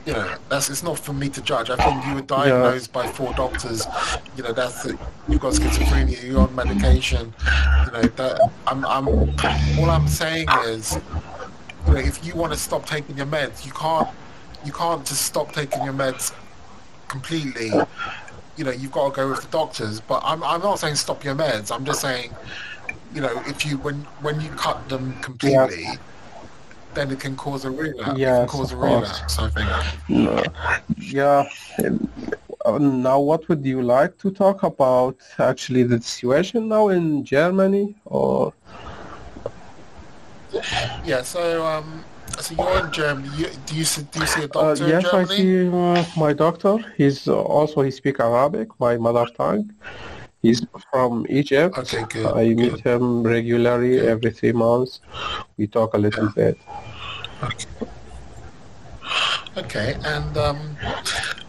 you 0.05 0.13
know, 0.13 0.35
that's, 0.49 0.69
it's 0.69 0.83
not 0.83 0.99
for 0.99 1.13
me 1.13 1.29
to 1.29 1.41
judge. 1.41 1.69
I 1.69 1.77
think 1.77 2.05
you 2.05 2.15
were 2.15 2.21
diagnosed 2.21 2.91
yeah. 2.93 3.03
by 3.03 3.07
four 3.07 3.33
doctors, 3.33 3.85
you 4.35 4.43
know, 4.43 4.51
that's, 4.51 4.85
it. 4.85 4.97
you've 5.29 5.39
got 5.39 5.53
schizophrenia, 5.53 6.21
you're 6.23 6.41
on 6.41 6.53
medication, 6.55 7.33
you 7.85 7.91
know, 7.91 8.01
that, 8.01 8.51
I'm, 8.67 8.85
I'm, 8.85 9.07
all 9.07 9.89
I'm 9.89 10.07
saying 10.07 10.47
is, 10.65 10.99
you 11.87 11.93
know, 11.93 11.99
if 11.99 12.25
you 12.25 12.35
want 12.35 12.51
to 12.51 12.59
stop 12.59 12.85
taking 12.85 13.15
your 13.15 13.27
meds, 13.27 13.65
you 13.65 13.71
can't, 13.71 14.09
you 14.65 14.73
can't 14.73 15.05
just 15.05 15.21
stop 15.21 15.53
taking 15.53 15.83
your 15.83 15.93
meds 15.93 16.33
completely. 17.07 17.71
You 18.57 18.63
know, 18.63 18.71
you've 18.71 18.91
got 18.91 19.09
to 19.09 19.15
go 19.15 19.29
with 19.29 19.41
the 19.41 19.49
doctors. 19.49 19.99
But 19.99 20.21
I'm, 20.25 20.43
I'm 20.43 20.61
not 20.61 20.79
saying 20.79 20.95
stop 20.95 21.23
your 21.23 21.35
meds. 21.35 21.71
I'm 21.71 21.85
just 21.85 22.01
saying, 22.01 22.33
you 23.13 23.21
know, 23.21 23.43
if 23.45 23.65
you 23.65 23.77
when 23.77 23.95
when 24.21 24.41
you 24.41 24.49
cut 24.51 24.89
them 24.89 25.13
completely, 25.21 25.83
yeah 25.83 25.95
then 26.95 27.11
it 27.11 27.19
can 27.19 27.35
cause 27.35 27.65
a 27.65 27.71
relapse. 27.71 28.17
Yeah, 28.17 28.37
it 28.37 28.39
can 28.39 28.47
cause 28.47 28.71
a 28.71 28.77
relapse. 28.77 29.39
I 29.39 29.49
think. 29.49 29.69
No. 30.09 30.43
Yeah. 30.97 31.49
Uh, 32.65 32.79
now, 32.79 33.19
what 33.19 33.47
would 33.47 33.63
you 33.63 33.81
like 33.83 34.17
to 34.17 34.31
talk 34.31 34.63
about? 34.63 35.17
Actually, 35.37 35.83
the 35.83 36.01
situation 36.01 36.67
now 36.67 36.87
in 36.89 37.23
Germany, 37.23 37.95
or? 38.05 38.53
Yeah. 41.05 41.21
So, 41.21 41.65
um, 41.65 42.03
so 42.39 42.55
you're 42.55 42.85
in 42.85 42.91
Germany. 42.91 43.29
You, 43.37 43.49
do 43.67 43.75
you 43.75 43.85
see, 43.85 44.03
do 44.11 44.19
you 44.19 44.25
see 44.25 44.41
a 44.41 44.45
uh, 44.45 44.47
doctor 44.47 44.83
uh, 44.83 44.87
yes, 44.87 45.05
I 45.05 45.23
see 45.25 45.67
uh, 45.67 46.03
my 46.17 46.33
doctor. 46.33 46.77
He's 46.97 47.27
uh, 47.27 47.39
also 47.39 47.81
he 47.81 47.91
speaks 47.91 48.19
Arabic, 48.19 48.69
my 48.79 48.97
mother 48.97 49.25
tongue. 49.37 49.71
He's 50.45 50.65
from 50.91 51.25
Egypt. 51.27 51.77
Okay, 51.77 52.05
good. 52.07 52.27
I 52.27 52.53
good. 52.53 52.57
meet 52.57 52.79
him 52.81 53.23
regularly 53.23 53.97
good. 53.97 54.05
every 54.05 54.31
three 54.31 54.51
months. 54.51 55.01
We 55.57 55.65
talk 55.65 55.95
a 55.95 55.97
little 55.97 56.25
yeah. 56.25 56.31
bit. 56.35 56.57
Okay. 57.43 57.65
Okay, 59.57 59.95
and 60.03 60.37
um, 60.37 60.77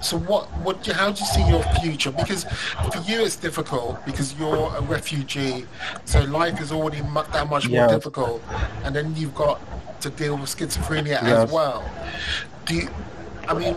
so 0.01 0.17
what? 0.17 0.47
What? 0.63 0.87
How 0.87 1.11
do 1.11 1.21
you 1.21 1.27
see 1.27 1.47
your 1.49 1.63
future? 1.81 2.13
Because 2.13 2.45
for 2.93 3.03
you, 3.05 3.25
it's 3.25 3.35
difficult 3.35 4.05
because 4.07 4.33
you're 4.39 4.73
a 4.77 4.81
refugee, 4.83 5.67
so 6.05 6.23
life 6.25 6.61
is 6.61 6.71
already 6.71 7.03
mu- 7.03 7.29
that 7.33 7.51
much 7.51 7.69
more 7.69 7.89
difficult, 7.89 8.43
and 8.85 8.95
then 8.95 9.15
you've 9.17 9.35
got 9.35 9.61
to 10.03 10.11
deal 10.11 10.37
with 10.37 10.49
schizophrenia 10.49 11.21
yes. 11.21 11.25
as 11.25 11.53
well. 11.53 11.85
Do 12.65 12.77
you? 12.77 12.89
I 13.49 13.55
mean, 13.55 13.77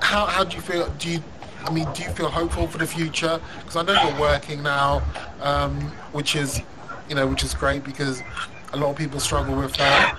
how 0.00 0.26
how 0.26 0.42
do 0.42 0.56
you 0.56 0.62
feel? 0.62 0.88
Do 0.98 1.10
you? 1.10 1.22
I 1.66 1.72
mean, 1.72 1.90
do 1.94 2.02
you 2.02 2.10
feel 2.10 2.28
hopeful 2.28 2.66
for 2.66 2.78
the 2.78 2.86
future? 2.86 3.40
Because 3.58 3.76
I 3.76 3.82
know 3.82 3.94
you're 4.02 4.20
working 4.20 4.62
now, 4.62 5.02
um, 5.40 5.80
which 6.12 6.36
is, 6.36 6.60
you 7.08 7.14
know, 7.14 7.26
which 7.26 7.42
is 7.42 7.54
great 7.54 7.84
because 7.84 8.22
a 8.72 8.76
lot 8.76 8.90
of 8.90 8.96
people 8.96 9.20
struggle 9.20 9.56
with 9.56 9.74
that. 9.76 10.18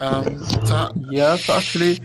Um, 0.00 0.42
so 0.66 0.90
yes, 1.10 1.48
actually, 1.50 2.00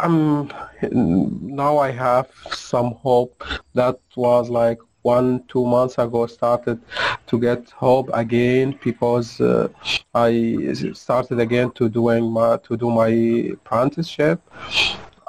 um, 0.00 0.50
now 0.90 1.78
I 1.78 1.90
have 1.90 2.28
some 2.52 2.92
hope. 2.92 3.44
That 3.74 3.98
was 4.16 4.48
like 4.48 4.78
one, 5.02 5.42
two 5.48 5.66
months 5.66 5.98
ago 5.98 6.26
started 6.26 6.80
to 7.26 7.38
get 7.38 7.70
hope 7.70 8.10
again 8.12 8.78
because 8.82 9.40
uh, 9.40 9.68
I 10.14 10.74
started 10.92 11.40
again 11.40 11.70
to 11.72 11.88
doing 11.88 12.30
my 12.30 12.58
to 12.64 12.76
do 12.76 12.90
my 12.90 13.08
apprenticeship. 13.52 14.40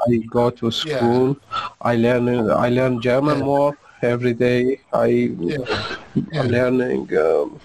I 0.08 0.18
go 0.30 0.50
to 0.50 0.72
school. 0.72 1.38
Yeah. 1.52 1.70
I 1.82 1.96
learn 1.96 2.50
I 2.50 2.70
learn 2.70 3.02
German 3.02 3.40
yeah. 3.40 3.46
more 3.46 3.78
every 4.02 4.34
day. 4.34 4.82
I 4.94 5.06
yeah. 5.06 5.98
I'm 6.34 6.48
learning. 6.48 7.18
Um, 7.18 7.60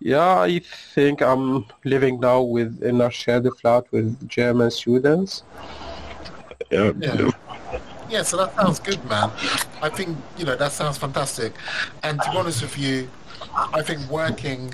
yeah, 0.00 0.40
I 0.40 0.60
think 0.94 1.22
I'm 1.22 1.66
living 1.84 2.20
now 2.20 2.42
with 2.42 2.82
in 2.82 3.00
a 3.00 3.10
shared 3.10 3.48
flat 3.58 3.84
with 3.90 4.28
German 4.28 4.70
students. 4.70 5.42
Yeah. 6.70 6.92
Yeah, 8.08 8.22
so 8.22 8.36
that 8.36 8.54
sounds 8.54 8.78
good, 8.78 9.04
man. 9.06 9.32
I 9.82 9.88
think 9.88 10.16
you 10.38 10.44
know 10.44 10.54
that 10.54 10.70
sounds 10.70 10.96
fantastic. 10.96 11.52
And 12.04 12.20
to 12.22 12.30
be 12.30 12.36
honest 12.36 12.62
with 12.62 12.78
you, 12.78 13.10
I 13.52 13.82
think 13.82 14.08
working, 14.08 14.72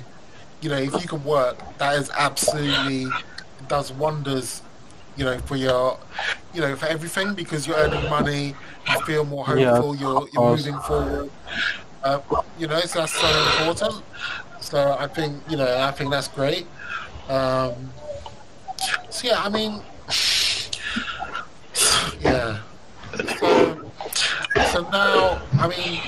you 0.61 0.69
know, 0.69 0.77
if 0.77 0.93
you 1.01 1.07
can 1.07 1.23
work, 1.23 1.57
that 1.79 1.97
is 1.97 2.11
absolutely 2.15 3.07
does 3.67 3.91
wonders 3.91 4.61
you 5.15 5.25
know, 5.25 5.37
for 5.39 5.55
your, 5.55 5.97
you 6.53 6.61
know, 6.61 6.75
for 6.75 6.87
everything 6.87 7.33
because 7.33 7.67
you're 7.67 7.77
earning 7.77 8.09
money, 8.09 8.55
you 8.89 9.01
feel 9.05 9.25
more 9.25 9.45
hopeful, 9.45 9.95
you're, 9.95 10.27
you're 10.33 10.43
moving 10.65 10.79
forward. 10.81 11.29
Uh, 12.03 12.19
you 12.59 12.67
know, 12.67 12.79
so 12.81 12.99
that's 12.99 13.13
so 13.13 13.27
important. 13.59 14.03
So 14.59 14.95
I 14.99 15.07
think, 15.07 15.41
you 15.49 15.57
know, 15.57 15.77
I 15.81 15.91
think 15.91 16.11
that's 16.11 16.27
great. 16.27 16.67
Um, 17.29 17.73
so 19.09 19.27
yeah, 19.27 19.41
I 19.43 19.49
mean, 19.49 19.81
yeah. 22.21 22.59
So, 23.39 23.91
so 24.71 24.89
now, 24.89 25.41
I 25.59 25.67
mean, 25.67 26.01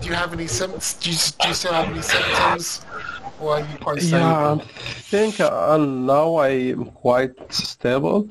do 0.00 0.08
you 0.08 0.14
have 0.14 0.32
any 0.32 0.46
symptoms? 0.46 0.94
Do 0.94 1.10
you, 1.10 1.16
do 1.40 1.48
you 1.48 1.54
still 1.54 1.72
have 1.72 1.88
any 1.88 2.02
symptoms? 2.02 2.84
Are 3.48 3.60
you 3.60 3.78
quite 3.80 4.00
stable? 4.00 4.18
Yeah, 4.18 4.54
I 4.54 4.58
think 5.10 5.40
uh, 5.40 5.76
now 5.76 6.38
I'm 6.38 6.86
quite 6.86 7.52
stable. 7.52 8.28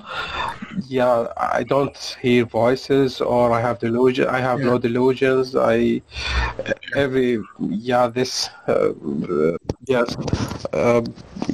Yeah, 0.88 1.28
I 1.38 1.64
don't 1.64 1.98
hear 2.22 2.46
voices 2.46 3.22
or 3.22 3.52
I 3.52 3.62
have 3.62 3.80
delusion. 3.80 4.28
I 4.28 4.40
have 4.40 4.60
yeah. 4.60 4.66
no 4.66 4.78
delusions. 4.80 5.56
I 5.56 6.02
every 6.96 7.42
yeah 7.60 8.08
this 8.08 8.50
uh, 8.68 8.94
yes 9.86 10.16
uh, 10.74 11.02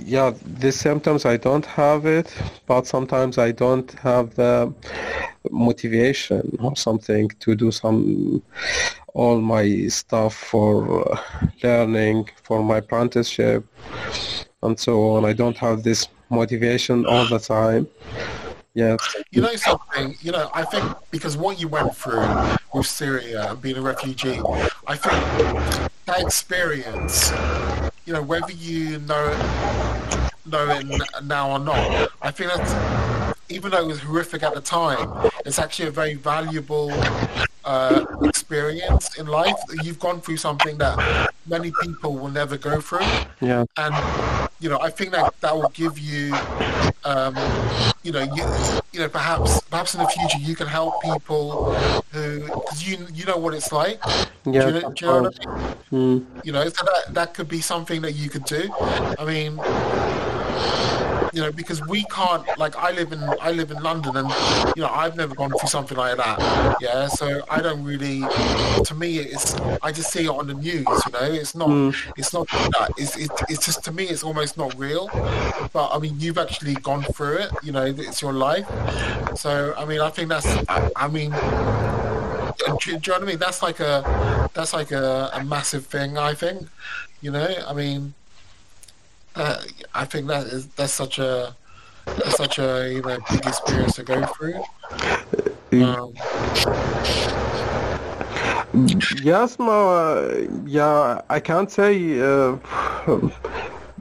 yeah 0.06 0.32
these 0.46 0.80
symptoms 0.80 1.26
I 1.26 1.38
don't 1.38 1.66
have 1.66 2.06
it, 2.06 2.34
but 2.66 2.88
sometimes 2.88 3.38
I 3.38 3.52
don't 3.52 3.92
have 4.00 4.36
the 4.36 4.74
motivation 5.52 6.58
or 6.60 6.76
something 6.76 7.30
to 7.40 7.56
do 7.56 7.72
some 7.72 8.42
all 9.20 9.42
my 9.42 9.66
stuff 9.88 10.34
for 10.34 10.72
uh, 11.12 11.18
learning 11.64 12.30
for 12.44 12.64
my 12.64 12.78
apprenticeship 12.78 13.66
and 14.64 14.80
so 14.80 14.94
on. 15.12 15.26
I 15.26 15.34
don't 15.34 15.58
have 15.58 15.84
this 15.84 16.08
motivation 16.30 17.06
all 17.06 17.26
the 17.28 17.40
time. 17.40 17.88
Yeah 18.74 18.96
you 19.32 19.42
know 19.42 19.56
something? 19.56 20.16
You 20.22 20.32
know 20.32 20.50
i 20.54 20.64
think 20.64 20.86
because 21.12 21.36
what 21.38 21.60
you 21.60 21.68
went 21.68 21.96
through 21.96 22.26
with 22.74 22.86
syria 22.86 23.52
and 23.52 23.62
being 23.62 23.78
a 23.78 23.82
refugee 23.82 24.40
i 24.88 24.96
think 24.96 25.92
that 26.06 26.22
experience 26.22 27.32
you 28.06 28.14
know 28.14 28.22
whether 28.22 28.52
you 28.52 29.00
know 29.00 29.24
it 29.32 30.32
know 30.46 30.70
it 30.70 30.86
now 31.24 31.52
or 31.52 31.60
not 31.60 32.12
i 32.22 32.32
think 32.32 32.52
that's 32.52 33.19
even 33.50 33.72
though 33.72 33.80
it 33.80 33.88
was 33.88 34.00
horrific 34.00 34.44
at 34.44 34.54
the 34.54 34.62
time, 34.62 35.32
it's 35.46 35.60
actually 35.60 35.88
a 35.88 35.92
very 35.92 36.14
valuable 36.14 36.92
uh, 37.66 38.06
experience 38.24 39.18
in 39.18 39.28
life. 39.28 39.56
You've 39.84 40.00
gone 40.00 40.22
through 40.22 40.38
something 40.38 40.78
that 40.78 41.32
many 41.48 41.72
people 41.82 42.14
will 42.14 42.30
never 42.30 42.58
go 42.58 42.80
through. 42.80 43.06
Yeah. 43.42 43.66
And 43.78 43.96
you 44.60 44.70
know, 44.70 44.80
I 44.80 44.90
think 44.90 45.12
that 45.12 45.40
that 45.42 45.56
will 45.56 45.70
give 45.70 45.98
you, 45.98 46.34
um, 47.06 47.36
you 48.04 48.12
know, 48.12 48.22
you, 48.22 48.44
you 48.92 49.00
know, 49.00 49.10
perhaps 49.10 49.62
perhaps 49.62 49.94
in 49.96 50.02
the 50.02 50.08
future 50.08 50.38
you 50.40 50.56
can 50.56 50.68
help 50.68 51.02
people 51.02 51.74
who, 52.12 52.42
because 52.42 52.88
you 52.88 53.08
you 53.14 53.26
know 53.26 53.38
what 53.38 53.54
it's 53.54 53.72
like. 53.72 54.00
Yeah. 54.46 54.70
Do 54.70 54.76
you, 54.76 54.82
do 54.82 55.06
you 55.06 55.08
know 55.08 55.22
what 55.22 55.48
I 55.48 55.56
mean? 55.56 55.76
Mm. 55.92 56.46
You 56.46 56.52
know, 56.52 56.64
so 56.70 56.86
that 56.86 57.14
that 57.14 57.34
could 57.34 57.48
be 57.48 57.62
something 57.62 58.02
that 58.02 58.14
you 58.14 58.30
could 58.30 58.46
do. 58.46 58.70
I 59.18 59.26
mean 59.26 59.60
you 61.34 61.42
know, 61.42 61.52
because 61.52 61.86
we 61.88 62.04
can't. 62.06 62.46
Like, 62.58 62.76
I 62.76 62.92
live 62.92 63.12
in 63.12 63.24
I 63.42 63.52
live 63.52 63.72
in 63.72 63.82
London, 63.82 64.18
and 64.18 64.30
you 64.76 64.82
know, 64.84 64.90
I've 64.90 65.16
never 65.16 65.36
gone 65.36 65.52
through 65.52 65.70
something 65.70 65.98
like 65.98 66.18
that. 66.18 66.78
Yeah, 66.82 67.08
so 67.08 67.44
I 67.50 67.62
don't 67.62 67.84
really. 67.84 68.22
To 68.84 68.96
me, 68.96 69.20
it's 69.20 69.56
I 69.82 69.92
just 69.92 70.12
see 70.12 70.26
it 70.26 70.30
on 70.30 70.48
the 70.48 70.54
news. 70.54 70.88
You 70.88 71.12
know, 71.14 71.20
it's 71.22 71.56
not 71.56 71.70
mm. 71.70 71.96
it's 72.18 72.34
not 72.34 72.48
that. 72.50 72.92
It's, 72.98 73.18
it's 73.18 73.42
it's 73.50 73.66
just 73.66 73.84
to 73.86 73.92
me, 73.92 74.06
it's 74.06 74.24
almost 74.24 74.58
not 74.58 74.78
real. 74.78 75.10
But 75.74 75.90
I 75.94 76.00
mean, 76.00 76.16
you've 76.20 76.38
actually 76.38 76.76
gone 76.76 77.04
through 77.04 77.38
it. 77.38 77.52
You 77.64 77.72
know, 77.72 77.86
it's 77.86 78.22
your 78.22 78.34
life. 78.34 78.68
So 79.38 79.74
I 79.78 79.86
mean, 79.86 80.02
I 80.02 80.10
think 80.10 80.30
that's. 80.30 80.48
I, 80.68 80.90
I 80.96 81.08
mean. 81.08 81.34
Do, 82.60 82.78
do, 82.78 82.92
you 82.92 83.00
know 83.08 83.14
what 83.14 83.22
I 83.22 83.26
mean? 83.26 83.40
That's 83.40 83.64
like 83.64 83.80
a 83.80 84.50
that's 84.54 84.74
like 84.74 84.92
a, 84.92 85.30
a 85.34 85.44
massive 85.46 85.86
thing. 85.86 86.18
I 86.18 86.34
think, 86.34 86.68
you 87.22 87.32
know. 87.32 87.48
I 87.66 87.74
mean, 87.74 88.14
uh, 89.36 89.62
I 89.94 90.06
think 90.06 90.28
that 90.28 90.48
is 90.48 90.68
that's 90.68 90.94
such 90.94 91.20
a 91.20 91.56
that's 92.06 92.38
such 92.38 92.60
a 92.60 92.92
you 92.92 93.02
know 93.02 93.18
big 93.30 93.46
experience 93.46 93.96
to 93.96 94.04
go 94.04 94.26
through. 94.26 94.64
Um, 95.72 96.14
yes, 99.22 99.60
no, 99.60 100.48
yeah, 100.66 101.22
I 101.30 101.40
can't 101.40 101.72
say. 101.72 102.20
Uh, 102.20 102.58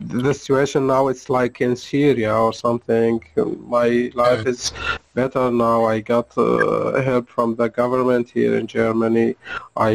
the 0.01 0.33
situation 0.33 0.87
now 0.87 1.09
it's 1.09 1.29
like 1.29 1.61
in 1.61 1.77
Syria 1.77 2.35
or 2.35 2.53
something. 2.53 3.23
My 3.67 4.11
life 4.15 4.47
is 4.47 4.73
better 5.21 5.45
now. 5.51 5.79
I 5.95 5.97
got 6.15 6.29
uh, 6.39 7.03
help 7.11 7.25
from 7.37 7.49
the 7.61 7.69
government 7.81 8.27
here 8.39 8.55
in 8.61 8.67
Germany. 8.79 9.29
I 9.91 9.93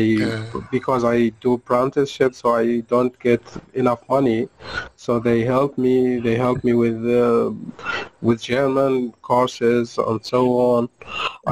because 0.75 1.03
I 1.15 1.17
do 1.43 1.49
apprenticeship, 1.59 2.31
so 2.39 2.45
I 2.63 2.65
don't 2.93 3.15
get 3.27 3.43
enough 3.81 4.01
money. 4.15 4.41
So 5.03 5.11
they 5.27 5.39
help 5.55 5.71
me. 5.85 5.95
They 6.25 6.35
help 6.45 6.59
me 6.67 6.73
with 6.83 6.99
uh, 7.23 7.51
with 8.27 8.39
German 8.53 8.93
courses 9.29 9.97
and 10.09 10.19
so 10.33 10.41
on. 10.73 10.81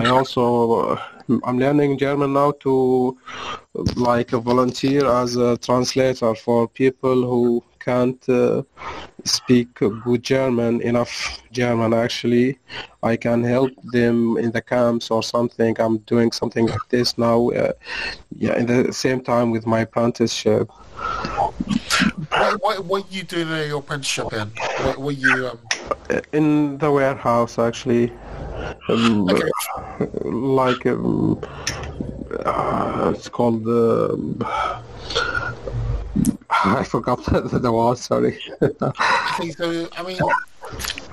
I 0.01 0.03
also 0.15 0.43
uh, 0.81 1.01
I'm 1.47 1.57
learning 1.65 1.97
German 2.05 2.31
now 2.33 2.51
to 2.65 2.73
like 3.95 4.31
volunteer 4.51 5.03
as 5.21 5.35
a 5.47 5.57
translator 5.67 6.33
for 6.35 6.67
people 6.81 7.17
who 7.31 7.43
can't 7.83 8.29
uh, 8.29 8.63
speak 9.23 9.73
good 9.75 10.23
German, 10.23 10.81
enough 10.81 11.41
German 11.51 11.93
actually. 11.93 12.59
I 13.03 13.15
can 13.15 13.43
help 13.43 13.71
them 13.91 14.37
in 14.37 14.51
the 14.51 14.61
camps 14.61 15.11
or 15.11 15.23
something. 15.23 15.75
I'm 15.79 15.97
doing 15.99 16.31
something 16.31 16.67
like 16.67 16.87
this 16.89 17.17
now. 17.17 17.49
Uh, 17.49 17.73
yeah, 18.37 18.57
in 18.57 18.65
the 18.67 18.93
same 18.93 19.21
time 19.21 19.51
with 19.51 19.65
my 19.65 19.81
apprenticeship. 19.81 20.69
What, 22.29 22.61
what, 22.61 22.85
what 22.85 23.11
you 23.11 23.23
doing 23.23 23.49
in 23.49 23.67
your 23.69 23.79
apprenticeship 23.79 24.33
in? 24.33 24.47
What, 24.85 24.97
what 24.97 25.17
you? 25.17 25.47
Um... 25.47 25.59
In 26.31 26.77
the 26.77 26.91
warehouse 26.91 27.57
actually. 27.59 28.11
Um, 28.89 29.29
okay. 29.29 29.49
Like 30.23 30.85
um, 30.85 31.41
uh, 32.45 33.13
it's 33.15 33.29
called 33.29 33.63
the. 33.63 34.13
Um, 34.13 34.70
I 36.65 36.83
forgot 36.83 37.23
that 37.25 37.61
the 37.61 37.71
word. 37.71 37.97
Sorry. 37.97 38.39
okay, 38.61 39.51
so 39.51 39.89
I 39.97 40.03
mean, 40.03 40.17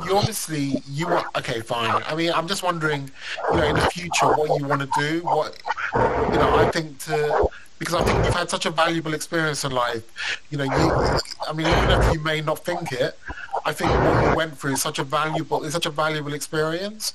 you 0.04 0.16
obviously 0.16 0.82
you 0.86 1.08
want. 1.08 1.26
Okay, 1.36 1.60
fine. 1.60 2.02
I 2.06 2.14
mean, 2.14 2.32
I'm 2.32 2.46
just 2.46 2.62
wondering, 2.62 3.10
you 3.50 3.56
know, 3.56 3.64
in 3.64 3.76
the 3.76 3.88
future, 3.92 4.26
what 4.26 4.60
you 4.60 4.66
want 4.66 4.82
to 4.82 4.90
do. 4.98 5.20
What 5.24 5.58
you 5.94 6.38
know, 6.38 6.56
I 6.56 6.70
think 6.70 6.98
to 7.06 7.48
because 7.78 7.94
I 7.94 8.02
think 8.02 8.24
you've 8.24 8.34
had 8.34 8.50
such 8.50 8.66
a 8.66 8.70
valuable 8.70 9.14
experience 9.14 9.64
in 9.64 9.72
life. 9.72 10.42
You 10.50 10.58
know, 10.58 10.64
you, 10.64 11.18
I 11.48 11.52
mean, 11.54 11.66
even 11.66 11.90
if 12.00 12.12
you 12.12 12.20
may 12.20 12.40
not 12.40 12.64
think 12.64 12.92
it, 12.92 13.16
I 13.64 13.72
think 13.72 13.90
what 13.90 14.30
you 14.30 14.36
went 14.36 14.58
through 14.58 14.72
is 14.72 14.82
such 14.82 14.98
a 14.98 15.04
valuable, 15.04 15.64
is 15.64 15.72
such 15.72 15.86
a 15.86 15.90
valuable 15.90 16.34
experience 16.34 17.14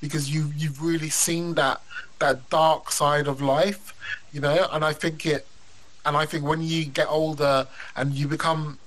because 0.00 0.32
you 0.32 0.52
you've 0.56 0.82
really 0.82 1.10
seen 1.10 1.54
that 1.54 1.82
that 2.18 2.48
dark 2.48 2.90
side 2.90 3.26
of 3.26 3.42
life. 3.42 3.92
You 4.32 4.40
know, 4.40 4.68
and 4.72 4.84
I 4.84 4.92
think 4.92 5.26
it 5.26 5.46
and 6.06 6.16
I 6.16 6.26
think 6.26 6.44
when 6.44 6.62
you 6.62 6.84
get 6.84 7.08
older 7.08 7.66
and 7.96 8.12
you 8.12 8.28
become, 8.28 8.78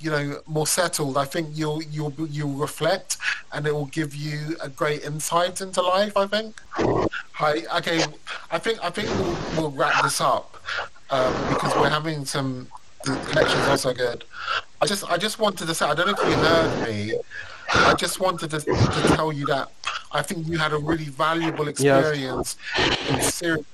you 0.00 0.10
know, 0.10 0.40
more 0.46 0.66
settled, 0.66 1.16
I 1.16 1.24
think 1.24 1.48
you'll 1.52 1.82
you'll 1.82 2.12
you'll 2.28 2.54
reflect, 2.54 3.16
and 3.52 3.66
it 3.66 3.72
will 3.72 3.86
give 3.86 4.14
you 4.14 4.56
a 4.60 4.68
great 4.68 5.04
insight 5.04 5.60
into 5.60 5.82
life. 5.82 6.16
I 6.16 6.26
think. 6.26 6.60
Hi. 7.32 7.62
Okay. 7.78 8.04
I 8.50 8.58
think 8.58 8.84
I 8.84 8.90
think 8.90 9.08
we'll, 9.08 9.36
we'll 9.56 9.70
wrap 9.70 10.02
this 10.02 10.20
up 10.20 10.56
um, 11.10 11.32
because 11.48 11.74
we're 11.76 11.90
having 11.90 12.24
some. 12.24 12.68
The 13.04 13.16
connection's 13.28 13.66
also 13.68 13.92
good. 13.92 14.24
I 14.80 14.86
just 14.86 15.04
I 15.10 15.18
just 15.18 15.38
wanted 15.38 15.66
to 15.66 15.74
say 15.74 15.86
I 15.86 15.94
don't 15.94 16.06
know 16.06 16.14
if 16.18 16.28
you 16.28 16.36
heard 16.36 16.88
me. 16.88 17.18
I 17.68 17.94
just 17.94 18.20
wanted 18.20 18.50
to, 18.50 18.60
to 18.60 19.02
tell 19.14 19.32
you 19.32 19.46
that 19.46 19.70
I 20.12 20.22
think 20.22 20.46
you 20.46 20.58
had 20.58 20.72
a 20.72 20.78
really 20.78 21.06
valuable 21.06 21.68
experience 21.68 22.56
yes. 22.76 23.10
in 23.10 23.20
Syria 23.20 23.64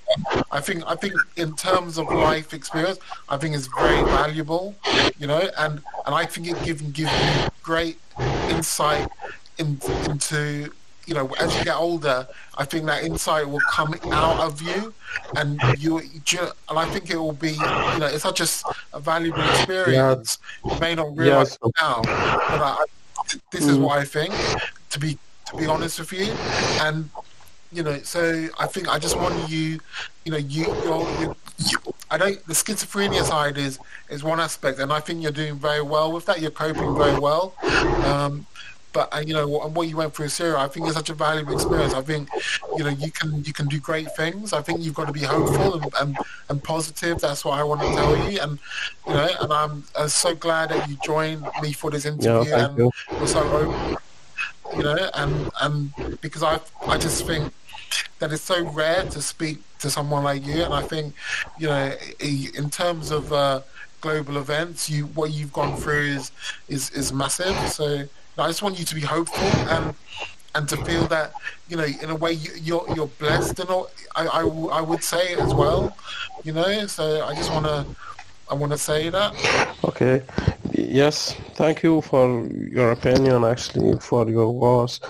I 0.51 0.61
think 0.61 0.83
I 0.87 0.95
think 0.95 1.15
in 1.37 1.55
terms 1.55 1.99
of 1.99 2.09
life 2.09 2.53
experience, 2.53 2.99
I 3.29 3.37
think 3.37 3.55
it's 3.55 3.69
very 3.79 4.03
valuable, 4.05 4.75
you 5.19 5.27
know, 5.27 5.49
and 5.59 5.83
and 6.07 6.15
I 6.15 6.27
think 6.27 6.49
it 6.49 6.63
gives 6.65 6.83
gives 6.83 7.13
you 7.13 7.49
great 7.63 7.99
insight 8.49 9.09
in, 9.59 9.81
into 10.09 10.71
you 11.07 11.15
know, 11.15 11.27
as 11.41 11.57
you 11.57 11.65
get 11.65 11.77
older, 11.77 12.27
I 12.57 12.65
think 12.65 12.87
that 12.87 13.03
insight 13.03 13.49
will 13.49 13.61
come 13.69 13.95
out 14.13 14.39
of 14.39 14.63
you, 14.63 14.95
and 15.35 15.61
you, 15.77 15.99
and 15.99 16.79
I 16.79 16.85
think 16.87 17.11
it 17.11 17.17
will 17.17 17.33
be, 17.33 17.53
you 17.53 17.99
know, 17.99 18.09
it's 18.13 18.23
such 18.23 18.41
a, 18.41 18.47
a 18.97 19.01
valuable 19.01 19.43
experience. 19.43 20.39
Yeah. 20.65 20.75
You 20.75 20.81
may 20.81 20.95
not 20.95 21.17
realize 21.17 21.59
yeah. 21.63 21.71
now, 21.81 22.03
but 22.03 22.63
I, 22.63 22.85
this 23.51 23.67
is 23.67 23.77
mm. 23.77 23.83
what 23.83 23.99
I 23.99 24.05
think. 24.05 24.35
To 24.91 24.99
be 24.99 25.19
to 25.47 25.57
be 25.57 25.67
honest 25.67 25.99
with 25.99 26.13
you, 26.13 26.33
and 26.81 27.11
you 27.73 27.83
know, 27.83 27.99
so 28.03 28.49
I 28.59 28.67
think 28.67 28.89
I 28.89 28.99
just 28.99 29.17
want 29.17 29.49
you, 29.49 29.81
you 30.25 30.33
know, 30.33 30.39
you, 30.39 30.67
you're, 30.83 31.21
you, 31.21 31.37
you, 31.59 31.79
I 32.11 32.19
don't. 32.19 32.45
The 32.47 32.55
schizophrenia 32.55 33.23
side 33.23 33.57
is 33.57 33.79
is 34.09 34.25
one 34.25 34.41
aspect, 34.41 34.81
and 34.81 34.93
I 34.93 35.01
think 35.01 35.23
you're 35.23 35.31
doing 35.33 35.55
very 35.55 35.83
well 35.83 36.13
with 36.13 36.27
that. 36.27 36.41
You're 36.41 36.51
coping 36.51 36.97
very 36.97 37.19
well. 37.19 37.55
Um, 38.05 38.47
but 38.93 39.15
uh, 39.15 39.23
you 39.25 39.35
know 39.35 39.47
what, 39.47 39.71
what 39.71 39.89
you 39.89 39.97
went 39.97 40.15
through 40.15 40.29
Syria, 40.29 40.59
I 40.59 40.69
think 40.69 40.87
it's 40.87 40.97
such 40.97 41.11
a 41.11 41.15
valuable 41.15 41.55
experience. 41.55 41.95
I 41.95 42.03
think 42.03 42.29
you 42.77 42.85
know 42.85 42.91
you 42.91 43.11
can 43.11 43.45
you 43.45 43.53
can 43.53 43.69
do 43.69 43.79
great 43.79 44.15
things. 44.17 44.53
I 44.53 44.63
think 44.63 44.81
you've 44.81 44.95
got 44.95 45.07
to 45.07 45.13
be 45.13 45.21
hopeful 45.21 45.75
and, 45.75 45.95
and, 46.01 46.19
and 46.49 46.65
positive. 46.65 47.21
That's 47.21 47.45
what 47.45 47.59
I 47.59 47.63
want 47.63 47.83
to 47.83 47.87
tell 47.89 48.31
you. 48.31 48.41
And 48.41 48.59
you 49.07 49.15
know, 49.15 49.29
and 49.41 49.53
I'm, 49.53 49.85
I'm 49.97 50.09
so 50.09 50.35
glad 50.35 50.71
that 50.71 50.89
you 50.89 50.97
joined 51.05 51.47
me 51.63 51.73
for 51.73 51.91
this 51.91 52.05
interview 52.05 52.51
yeah, 52.51 52.67
and 52.67 52.79
you. 52.79 52.91
are 53.13 53.27
so 53.27 53.43
open. 53.43 53.97
You 54.77 54.83
know, 54.83 55.11
and 55.15 55.51
and 55.61 56.21
because 56.21 56.43
I 56.43 56.61
I 56.87 56.99
just 56.99 57.27
think 57.27 57.53
that 58.19 58.33
it's 58.33 58.43
so 58.43 58.65
rare 58.71 59.05
to 59.05 59.23
speak 59.23 59.59
to 59.79 59.91
someone 59.91 60.25
like 60.25 60.47
you, 60.47 60.63
and 60.63 60.75
I 60.75 60.83
think 60.83 61.15
you 61.59 61.69
know 61.69 61.93
in 62.21 62.71
terms 62.71 63.11
of. 63.11 63.33
Uh, 63.33 63.61
global 64.01 64.39
events 64.39 64.89
you 64.89 65.05
what 65.09 65.31
you've 65.31 65.53
gone 65.53 65.77
through 65.77 66.01
is 66.01 66.33
is 66.69 66.91
is 66.93 67.13
massive. 67.13 67.55
So 67.69 68.09
I 68.39 68.47
just 68.47 68.63
want 68.63 68.79
you 68.79 68.87
to 68.87 68.95
be 68.95 69.03
hopeful 69.03 69.47
and 69.69 69.95
and 70.55 70.69
to 70.69 70.77
feel 70.85 71.07
that 71.09 71.33
you 71.69 71.77
know 71.77 71.85
in 71.85 72.11
a 72.11 72.15
way 72.15 72.33
you, 72.33 72.51
you're, 72.61 72.87
you're 72.95 73.07
blessed 73.07 73.59
and 73.61 73.69
all, 73.71 73.91
I, 74.17 74.27
I, 74.27 74.41
I 74.79 74.81
would 74.81 75.05
say 75.05 75.35
as 75.35 75.55
well 75.55 75.97
you 76.45 76.53
know? 76.53 76.87
So 76.87 77.25
I 77.25 77.35
just 77.35 77.53
want 77.53 77.67
to 77.67 77.87
I 78.51 78.55
want 78.55 78.73
to 78.73 78.79
say 78.79 79.11
that. 79.11 79.33
Okay. 79.85 80.23
Yes 80.73 81.37
thank 81.55 81.83
you 81.83 82.01
for 82.01 82.47
your 82.49 82.93
opinion 82.93 83.45
actually 83.45 83.99
for 83.99 84.29
your 84.29 84.51
words. 84.51 85.01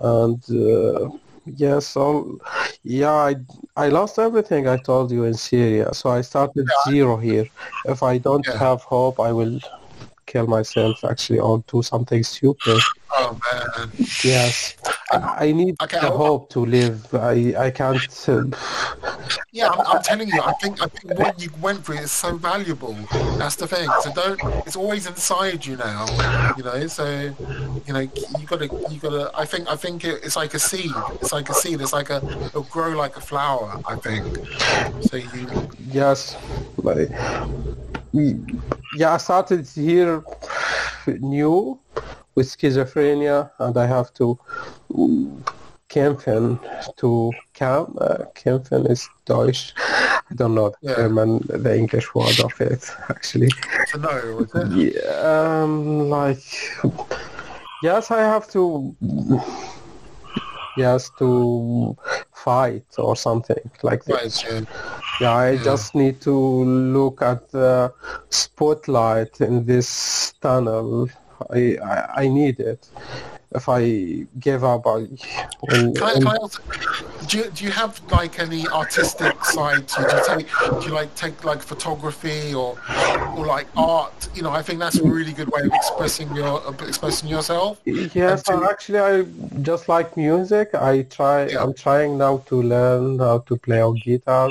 And 0.00 0.42
uh, 0.50 1.08
yes 1.56 1.96
I'll, 1.96 2.38
yeah 2.82 3.12
I, 3.12 3.36
I 3.76 3.88
lost 3.88 4.18
everything 4.18 4.68
I 4.68 4.76
told 4.76 5.10
you 5.10 5.24
in 5.24 5.34
Syria 5.34 5.92
so 5.94 6.10
I 6.10 6.20
started 6.22 6.66
yeah. 6.66 6.92
zero 6.92 7.16
here 7.16 7.46
if 7.86 8.02
I 8.02 8.18
don't 8.18 8.46
yeah. 8.46 8.58
have 8.58 8.82
hope 8.82 9.20
I 9.20 9.32
will 9.32 9.58
kill 10.26 10.46
myself 10.46 11.04
actually 11.04 11.40
or 11.40 11.62
do 11.66 11.82
something 11.82 12.22
stupid. 12.22 12.80
Oh 13.12 13.38
man. 13.52 13.90
Yes. 14.22 14.76
I, 15.10 15.46
I 15.46 15.52
need 15.52 15.76
okay, 15.82 16.00
the 16.00 16.10
hope 16.10 16.50
to 16.50 16.60
live. 16.60 17.12
I 17.14 17.54
I 17.58 17.70
can't. 17.70 18.28
Uh, 18.28 18.44
yeah, 19.52 19.68
I'm, 19.68 19.86
I'm, 19.86 20.02
telling 20.02 20.28
you. 20.28 20.40
I 20.40 20.52
think 20.54 20.80
I 20.82 20.86
think 20.86 21.18
what 21.18 21.42
you 21.42 21.50
went 21.60 21.84
through 21.84 21.98
is 21.98 22.12
so 22.12 22.36
valuable. 22.36 22.96
That's 23.38 23.56
the 23.56 23.66
thing. 23.66 23.88
So 24.02 24.12
don't. 24.12 24.40
It's 24.66 24.76
always 24.76 25.06
inside 25.06 25.66
you 25.66 25.76
now. 25.76 26.06
You 26.56 26.64
know. 26.64 26.86
So 26.86 27.34
you 27.86 27.92
know 27.92 28.00
you 28.00 28.46
gotta 28.46 28.66
you 28.90 29.00
gotta. 29.00 29.30
I 29.34 29.44
think 29.44 29.68
I 29.68 29.76
think 29.76 30.04
it, 30.04 30.22
it's 30.22 30.36
like 30.36 30.54
a 30.54 30.58
seed. 30.58 30.92
It's 31.20 31.32
like 31.32 31.48
a 31.48 31.54
seed. 31.54 31.80
It's 31.80 31.92
like 31.92 32.10
a 32.10 32.18
it'll 32.46 32.62
grow 32.64 32.90
like 32.90 33.16
a 33.16 33.20
flower. 33.20 33.80
I 33.86 33.96
think. 33.96 34.24
So 35.08 35.16
you. 35.16 35.68
Yes. 35.90 36.36
Like, 36.76 37.10
yeah, 38.12 39.14
I 39.14 39.16
started 39.18 39.66
here 39.68 40.24
new 41.06 41.78
with 42.40 42.48
schizophrenia, 42.48 43.50
and 43.58 43.76
I 43.76 43.86
have 43.86 44.14
to 44.14 44.38
kämpfen 45.90 46.58
to 46.96 47.32
camp. 47.52 47.88
Uh, 48.00 48.24
kämpfen 48.34 48.86
is 48.86 49.08
Deutsch. 49.26 49.74
I 50.30 50.34
don't 50.34 50.54
know 50.54 50.70
the 50.70 50.88
yeah. 50.88 50.96
German, 50.96 51.40
the 51.64 51.76
English 51.76 52.14
word 52.14 52.40
of 52.40 52.58
it 52.60 52.90
actually. 53.10 53.50
No, 53.98 54.46
yeah, 54.74 55.62
um, 55.62 56.08
like 56.08 56.44
yes, 57.82 58.10
I 58.10 58.20
have 58.20 58.48
to. 58.52 58.96
Yes, 60.76 61.10
to 61.18 61.96
fight 62.32 62.86
or 62.96 63.16
something 63.16 63.70
like 63.82 64.04
this. 64.04 64.44
Right, 64.44 64.52
yeah. 64.52 64.60
Yeah, 65.20 65.34
I 65.34 65.50
yeah. 65.50 65.64
just 65.64 65.94
need 65.94 66.20
to 66.22 66.34
look 66.96 67.20
at 67.20 67.50
the 67.50 67.92
spotlight 68.30 69.40
in 69.40 69.66
this 69.66 70.32
tunnel. 70.40 71.08
I, 71.50 71.76
I, 71.82 72.22
I 72.22 72.28
need 72.28 72.60
it. 72.60 72.88
If 73.52 73.68
I 73.68 74.26
give 74.38 74.62
up, 74.62 74.86
I. 74.86 75.08
When, 75.60 75.94
can 75.94 76.02
I, 76.02 76.12
can 76.12 76.26
I 76.28 76.36
also, 76.36 76.62
do, 77.26 77.38
you, 77.38 77.50
do 77.50 77.64
you 77.64 77.70
have 77.70 78.00
like 78.10 78.38
any 78.38 78.66
artistic 78.68 79.44
side 79.44 79.88
to 79.88 80.02
do 80.02 80.16
you 80.16 80.22
take 80.26 80.80
do 80.80 80.86
you 80.86 80.92
like 80.92 81.14
take 81.14 81.44
like 81.44 81.62
photography 81.62 82.54
or 82.54 82.76
or 83.36 83.46
like 83.46 83.66
art 83.76 84.28
you 84.34 84.42
know 84.42 84.50
i 84.50 84.62
think 84.62 84.78
that's 84.78 84.98
a 84.98 85.04
really 85.04 85.32
good 85.32 85.48
way 85.50 85.62
of 85.62 85.72
expressing 85.72 86.34
your 86.34 86.62
expressing 86.88 87.28
yourself 87.28 87.80
yes 87.84 88.42
to, 88.44 88.68
actually 88.70 88.98
i 88.98 89.22
just 89.62 89.88
like 89.88 90.16
music 90.16 90.74
i 90.74 91.02
try 91.02 91.46
yeah. 91.46 91.62
i'm 91.62 91.74
trying 91.74 92.18
now 92.18 92.38
to 92.38 92.62
learn 92.62 93.18
how 93.18 93.38
to 93.38 93.56
play 93.56 93.80
on 93.80 93.94
guitar 93.96 94.50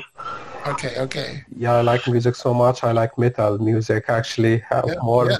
Okay, 0.68 1.00
okay. 1.00 1.44
Yeah, 1.56 1.76
I 1.76 1.82
like 1.82 2.06
music 2.06 2.36
so 2.36 2.54
much. 2.54 2.84
I 2.84 2.92
like 2.92 3.18
metal 3.18 3.58
music 3.60 4.06
actually 4.10 4.62
yeah, 4.72 4.82
more 5.02 5.32
yeah. 5.32 5.38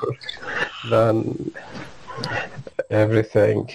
Than 0.90 1.52
everything. 2.90 3.70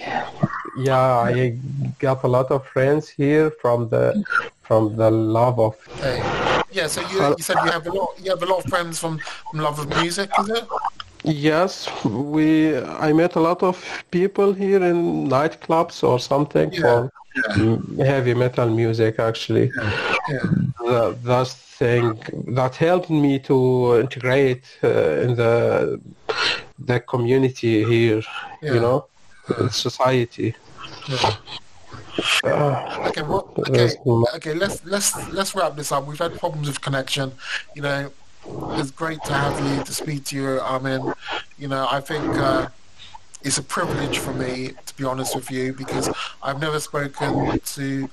Yeah, 0.77 0.99
I 0.99 1.57
got 1.99 2.23
a 2.23 2.27
lot 2.27 2.51
of 2.51 2.65
friends 2.67 3.07
here 3.07 3.51
from 3.61 3.89
the 3.89 4.23
from 4.63 4.95
the 4.95 5.09
love 5.09 5.59
of. 5.59 5.75
Hey. 6.01 6.19
Yeah, 6.71 6.87
so 6.87 7.01
you, 7.01 7.35
you 7.37 7.43
said 7.43 7.55
you 7.63 7.71
have 7.71 7.87
a 7.87 7.91
lot. 7.91 8.09
You 8.21 8.31
have 8.31 8.43
a 8.43 8.45
lot 8.45 8.65
of 8.65 8.69
friends 8.69 8.99
from, 8.99 9.19
from 9.49 9.59
love 9.59 9.79
of 9.79 9.87
music, 10.01 10.29
is 10.39 10.49
it? 10.49 10.67
Yes, 11.23 11.87
we. 12.03 12.77
I 12.77 13.13
met 13.13 13.35
a 13.35 13.39
lot 13.39 13.63
of 13.63 14.03
people 14.11 14.53
here 14.53 14.83
in 14.83 15.29
nightclubs 15.29 16.03
or 16.03 16.19
something 16.19 16.73
yeah. 16.73 16.81
for 16.81 17.11
yeah. 17.35 18.05
heavy 18.05 18.33
metal 18.33 18.69
music. 18.69 19.19
Actually, 19.19 19.71
yeah. 20.29 20.43
Yeah. 20.85 21.13
that 21.23 21.47
thing 21.47 22.19
that 22.55 22.75
helped 22.75 23.09
me 23.09 23.39
to 23.39 23.99
integrate 23.99 24.63
uh, 24.83 25.23
in 25.25 25.35
the 25.35 25.99
the 26.79 26.99
community 26.99 27.83
here. 27.83 28.21
You 28.61 28.79
know, 28.79 29.05
society. 29.69 30.55
Uh, 32.43 33.07
okay, 33.09 33.21
well, 33.21 33.53
okay, 33.59 33.89
okay. 34.35 34.53
Let's 34.53 34.85
let's 34.85 35.09
let's 35.33 35.53
wrap 35.53 35.75
this 35.75 35.91
up. 35.91 36.07
We've 36.07 36.17
had 36.17 36.37
problems 36.39 36.67
with 36.67 36.81
connection. 36.81 37.33
You 37.75 37.81
know, 37.81 38.11
it's 38.79 38.91
great 38.91 39.21
to 39.25 39.33
have 39.33 39.59
you 39.59 39.83
to 39.83 39.93
speak 39.93 40.23
to 40.25 40.35
you. 40.35 40.61
I 40.61 40.79
mean, 40.79 41.13
you 41.57 41.67
know, 41.67 41.87
I 41.91 41.99
think 41.99 42.25
uh, 42.37 42.69
it's 43.43 43.57
a 43.57 43.63
privilege 43.63 44.17
for 44.17 44.33
me 44.33 44.73
to 44.85 44.95
be 44.95 45.03
honest 45.03 45.35
with 45.35 45.51
you 45.51 45.73
because 45.73 46.09
I've 46.41 46.59
never 46.59 46.79
spoken 46.79 47.59
to 47.59 48.09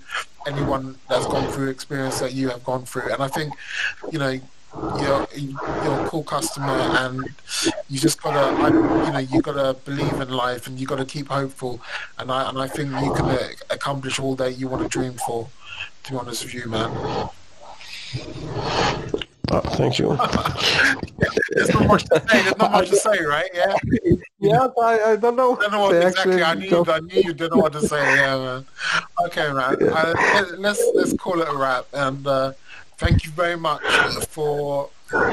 anyone 0.47 0.97
that's 1.09 1.27
gone 1.27 1.51
through 1.53 1.69
experience 1.69 2.21
that 2.21 2.33
you 2.33 2.49
have 2.51 2.65
gone 2.65 2.85
through, 2.85 3.13
and 3.13 3.23
I 3.23 3.29
think, 3.29 3.55
you 4.11 4.19
know, 4.19 4.41
you're 5.01 5.27
you're 5.85 6.01
a 6.01 6.09
cool 6.09 6.23
customer, 6.23 6.73
and 6.73 7.25
you 7.91 7.99
just 7.99 8.23
gotta, 8.23 8.53
you 9.07 9.13
know, 9.13 9.19
you 9.19 9.43
gotta 9.43 9.75
believe 9.85 10.21
in 10.21 10.31
life, 10.31 10.67
and 10.67 10.81
you 10.81 10.87
gotta 10.87 11.05
keep 11.05 11.29
hopeful, 11.29 11.81
and 12.19 12.31
I 12.33 12.49
and 12.49 12.59
I 12.59 12.69
think 12.69 12.91
you 12.91 13.13
can 13.13 13.39
accomplish 13.71 14.19
all 14.19 14.35
that 14.37 14.59
you 14.59 14.69
want 14.69 14.83
to 14.83 14.89
dream 14.89 15.15
for. 15.27 15.49
To 16.05 16.13
be 16.13 16.19
honest 16.19 16.45
with 16.45 16.55
you, 16.55 16.67
man. 16.69 16.91
Oh, 19.55 19.61
thank 19.61 19.99
you. 19.99 20.09
There's 21.51 21.75
not 21.75 21.87
much 21.87 22.05
to 22.05 22.21
say. 22.21 22.43
There's 22.43 22.57
not 22.57 22.73
much 22.73 22.89
to 22.89 22.97
say, 22.97 23.23
right? 23.23 23.51
Yeah. 23.53 23.75
Yeah, 24.41 24.69
I, 24.81 25.13
I 25.13 25.17
don't 25.17 25.37
know. 25.37 25.59
I 25.59 25.63
don't 25.63 25.73
know 25.73 25.81
what 25.81 25.95
exactly. 25.95 26.43
I 26.43 26.55
knew. 26.55 26.85
I 26.89 27.01
knew 27.01 27.21
you 27.21 27.35
didn't 27.35 27.57
know 27.57 27.63
what 27.63 27.75
to 27.75 27.87
say. 27.87 28.17
Yeah, 28.17 28.39
man. 28.39 28.67
Okay, 29.27 29.53
man. 29.53 29.77
Uh, 29.91 30.45
let's 30.57 30.83
let's 30.95 31.13
call 31.13 31.43
it 31.43 31.49
a 31.49 31.57
wrap. 31.57 31.85
And 31.93 32.27
uh, 32.27 32.53
thank 32.97 33.27
you 33.27 33.31
very 33.33 33.57
much 33.57 33.83
for 34.29 34.89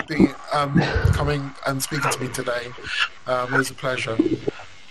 being 0.09 0.35
um, 0.51 0.81
coming 1.13 1.51
and 1.65 1.81
speaking 1.81 2.11
to 2.11 2.19
me 2.19 2.27
today. 2.27 2.67
Um, 3.25 3.53
it 3.53 3.57
was 3.57 3.71
a 3.71 3.73
pleasure. 3.73 4.17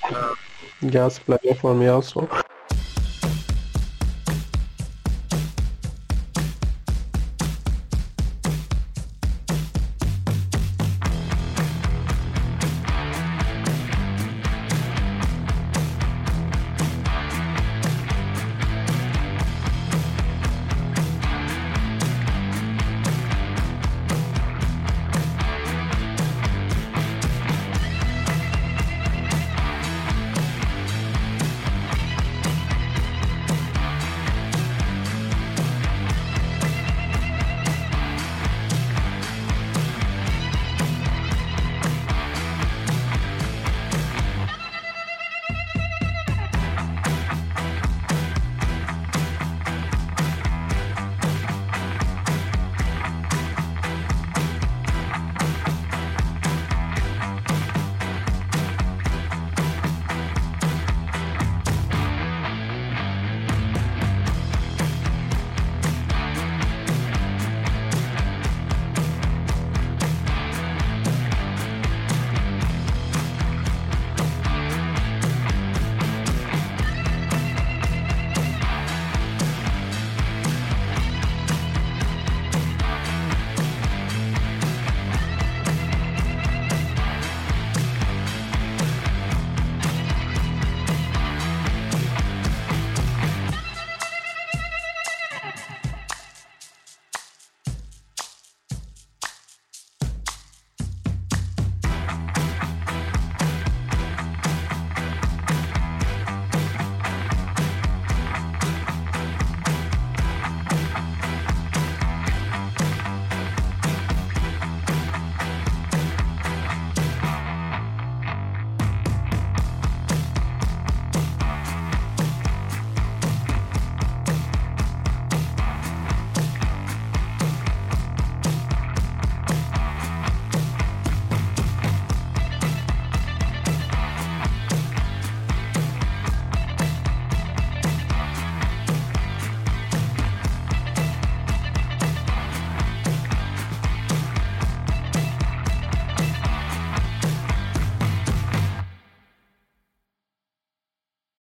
Uh, 0.04 0.34
yes, 0.80 1.18
pleasure 1.18 1.54
for 1.54 1.74
me 1.74 1.86
also. 1.88 2.28